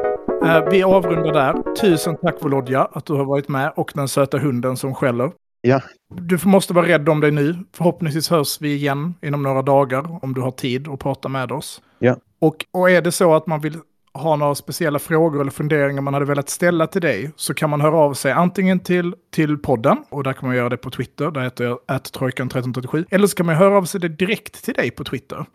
Eh, 0.48 0.70
vi 0.72 0.84
avrundar 0.84 1.34
där. 1.34 1.76
Tusen 1.76 2.18
tack 2.18 2.36
Volodja 2.44 2.88
att 2.92 3.06
du 3.06 3.14
har 3.14 3.26
varit 3.26 3.48
med 3.48 3.74
och 3.76 3.92
den 3.96 4.08
söta 4.08 4.38
hunden 4.38 4.78
som 4.78 4.96
skäller. 4.96 5.32
Ja. 5.62 5.82
Du 6.10 6.38
måste 6.44 6.74
vara 6.74 6.88
rädd 6.88 7.10
om 7.10 7.20
dig 7.20 7.32
nu. 7.32 7.56
Förhoppningsvis 7.74 8.30
hörs 8.30 8.62
vi 8.62 8.74
igen 8.74 9.14
inom 9.22 9.44
några 9.44 9.62
dagar 9.62 10.24
om 10.24 10.34
du 10.34 10.42
har 10.42 10.52
tid 10.52 10.88
att 10.88 11.00
prata 11.00 11.30
med 11.30 11.52
oss. 11.52 11.82
Ja. 12.00 12.16
Och, 12.40 12.66
och 12.72 12.90
är 12.90 13.02
det 13.02 13.12
så 13.12 13.36
att 13.36 13.48
man 13.48 13.62
vill 13.62 13.78
ha 14.14 14.36
några 14.36 14.56
speciella 14.56 15.00
frågor 15.00 15.42
eller 15.42 15.52
funderingar 15.52 16.02
man 16.02 16.14
hade 16.14 16.26
velat 16.26 16.50
ställa 16.50 16.88
till 16.88 17.02
dig 17.02 17.32
så 17.36 17.54
kan 17.54 17.70
man 17.70 17.82
höra 17.82 17.98
av 17.98 18.14
sig 18.14 18.32
antingen 18.32 18.80
till, 18.80 19.16
till 19.32 19.58
podden 19.58 19.98
och 20.10 20.24
där 20.24 20.34
kan 20.34 20.48
man 20.48 20.58
göra 20.58 20.70
det 20.70 20.78
på 20.78 20.90
Twitter, 20.90 21.32
där 21.32 21.42
heter 21.42 21.64
jag 21.64 21.80
attrojkan1337. 21.88 23.06
Eller 23.10 23.28
så 23.28 23.36
kan 23.36 23.46
man 23.46 23.56
höra 23.56 23.78
av 23.78 23.84
sig 23.84 24.02
det 24.02 24.10
direkt 24.10 24.64
till 24.64 24.74
dig 24.74 24.92
på 24.92 25.04
Twitter. 25.04 25.46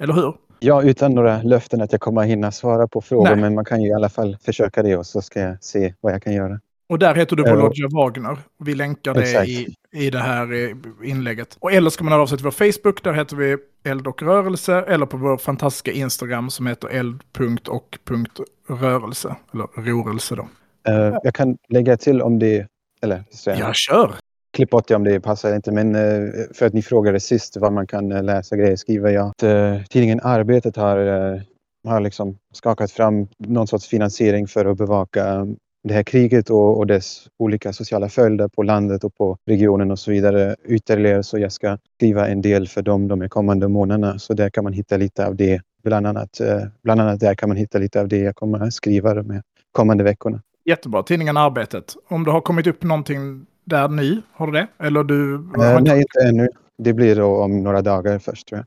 Eller 0.00 0.14
hur? 0.14 0.34
Ja, 0.58 0.82
utan 0.82 1.14
några 1.14 1.42
löften 1.42 1.80
att 1.80 1.92
jag 1.92 2.00
kommer 2.00 2.22
hinna 2.22 2.52
svara 2.52 2.88
på 2.88 3.00
frågor, 3.00 3.30
Nej. 3.30 3.36
men 3.36 3.54
man 3.54 3.64
kan 3.64 3.82
ju 3.82 3.88
i 3.88 3.92
alla 3.92 4.08
fall 4.08 4.36
försöka 4.44 4.82
det 4.82 4.96
och 4.96 5.06
så 5.06 5.22
ska 5.22 5.40
jag 5.40 5.64
se 5.64 5.94
vad 6.00 6.12
jag 6.12 6.22
kan 6.22 6.32
göra. 6.32 6.60
Och 6.88 6.98
där 6.98 7.14
heter 7.14 7.36
du 7.36 7.42
Volodja 7.42 7.86
uh, 7.86 7.92
Wagner. 7.92 8.38
Vi 8.64 8.74
länkar 8.74 9.14
det 9.14 9.46
i, 9.46 9.74
i 9.92 10.10
det 10.10 10.18
här 10.18 10.52
eh, 10.52 10.70
inlägget. 11.10 11.56
Och 11.60 11.72
eller 11.72 11.90
ska 11.90 12.04
man 12.04 12.12
höra 12.12 12.22
av 12.22 12.26
sig 12.26 12.38
till 12.38 12.44
vår 12.44 12.72
Facebook, 12.72 13.04
där 13.04 13.12
heter 13.12 13.36
vi 13.36 13.56
eld 13.84 14.06
och 14.06 14.22
rörelse, 14.22 14.84
eller 14.88 15.06
på 15.06 15.16
vår 15.16 15.36
fantastiska 15.36 15.92
Instagram 15.92 16.50
som 16.50 16.66
heter 16.66 16.88
eld.och.rörelse, 16.88 19.36
eller 19.54 19.66
rörelse 19.66 20.34
då. 20.34 20.48
Uh, 20.88 21.18
jag 21.22 21.34
kan 21.34 21.56
lägga 21.68 21.96
till 21.96 22.22
om 22.22 22.38
det, 22.38 22.66
eller? 23.02 23.24
Ja, 23.46 23.72
kör! 23.72 24.14
Klipp 24.52 24.70
bort 24.70 24.88
det 24.88 24.94
om 24.94 25.04
det 25.04 25.20
passar 25.20 25.54
inte. 25.54 25.72
Men 25.72 25.94
eh, 25.94 26.30
för 26.54 26.66
att 26.66 26.72
ni 26.72 26.82
frågade 26.82 27.20
sist 27.20 27.56
vad 27.56 27.72
man 27.72 27.86
kan 27.86 28.12
eh, 28.12 28.22
läsa 28.22 28.56
grejer 28.56 28.76
skriver 28.76 29.10
jag 29.10 29.28
att 29.28 29.42
eh, 29.42 29.82
tidningen 29.90 30.20
Arbetet 30.22 30.76
har, 30.76 30.98
eh, 30.98 31.40
har 31.84 32.00
liksom 32.00 32.38
skakat 32.52 32.90
fram 32.90 33.28
någon 33.38 33.66
sorts 33.66 33.88
finansiering 33.88 34.46
för 34.46 34.64
att 34.64 34.78
bevaka 34.78 35.26
eh, 35.26 35.44
det 35.82 35.94
här 35.94 36.02
kriget 36.02 36.50
och, 36.50 36.78
och 36.78 36.86
dess 36.86 37.28
olika 37.38 37.72
sociala 37.72 38.08
följder 38.08 38.48
på 38.48 38.62
landet 38.62 39.04
och 39.04 39.14
på 39.14 39.36
regionen 39.46 39.90
och 39.90 39.98
så 39.98 40.10
vidare 40.10 40.56
ytterligare. 40.64 41.22
Så 41.22 41.38
jag 41.38 41.52
ska 41.52 41.78
skriva 41.96 42.28
en 42.28 42.42
del 42.42 42.68
för 42.68 42.82
dem 42.82 43.08
de 43.08 43.28
kommande 43.28 43.68
månaderna. 43.68 44.18
Så 44.18 44.34
där 44.34 44.50
kan 44.50 44.64
man 44.64 44.72
hitta 44.72 44.96
lite 44.96 45.26
av 45.26 45.36
det. 45.36 45.60
Bland 45.82 46.06
annat, 46.06 46.40
eh, 46.40 46.62
bland 46.82 47.00
annat 47.00 47.20
där 47.20 47.34
kan 47.34 47.48
man 47.48 47.56
hitta 47.56 47.78
lite 47.78 48.00
av 48.00 48.08
det 48.08 48.18
jag 48.18 48.36
kommer 48.36 48.60
att 48.60 48.72
skriva 48.72 49.14
de 49.14 49.42
kommande 49.72 50.04
veckorna. 50.04 50.42
Jättebra. 50.64 51.02
Tidningen 51.02 51.36
Arbetet. 51.36 51.94
Om 52.08 52.24
det 52.24 52.30
har 52.30 52.40
kommit 52.40 52.66
upp 52.66 52.82
någonting 52.82 53.46
där 53.70 53.88
nu? 53.88 54.22
Har 54.32 54.46
du 54.46 54.52
det? 54.52 54.66
Eller 54.78 55.04
du? 55.04 55.34
Eh, 55.34 55.80
nej, 55.80 55.98
inte 55.98 56.28
ännu. 56.28 56.48
Det 56.78 56.92
blir 56.92 57.16
då 57.16 57.42
om 57.42 57.62
några 57.62 57.82
dagar 57.82 58.18
först 58.18 58.48
tror 58.48 58.58
jag. 58.58 58.66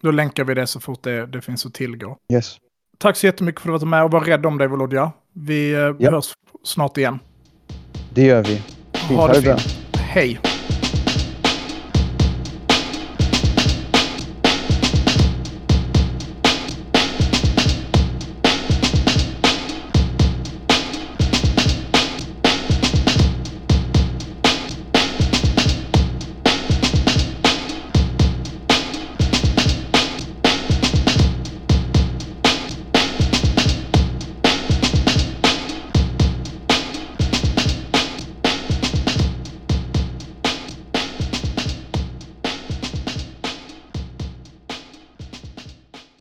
Då 0.00 0.10
länkar 0.10 0.44
vi 0.44 0.54
det 0.54 0.66
så 0.66 0.80
fort 0.80 1.02
det, 1.02 1.26
det 1.26 1.40
finns 1.40 1.66
att 1.66 1.74
tillgå. 1.74 2.16
Yes. 2.32 2.56
Tack 2.98 3.16
så 3.16 3.26
jättemycket 3.26 3.60
för 3.60 3.72
att 3.72 3.80
du 3.80 3.86
var 3.86 3.90
med 3.90 4.04
och 4.04 4.10
var 4.10 4.20
rädd 4.20 4.46
om 4.46 4.58
dig 4.58 4.68
Volodja. 4.68 5.12
Vi 5.32 5.72
eh, 5.72 5.94
ja. 5.98 6.10
hörs 6.10 6.32
snart 6.64 6.96
igen. 6.96 7.18
Det 8.14 8.22
gör 8.22 8.42
vi. 8.42 8.62
Ha 9.16 9.28
det 9.28 9.42
fint. 9.42 9.78
Hej. 9.92 10.40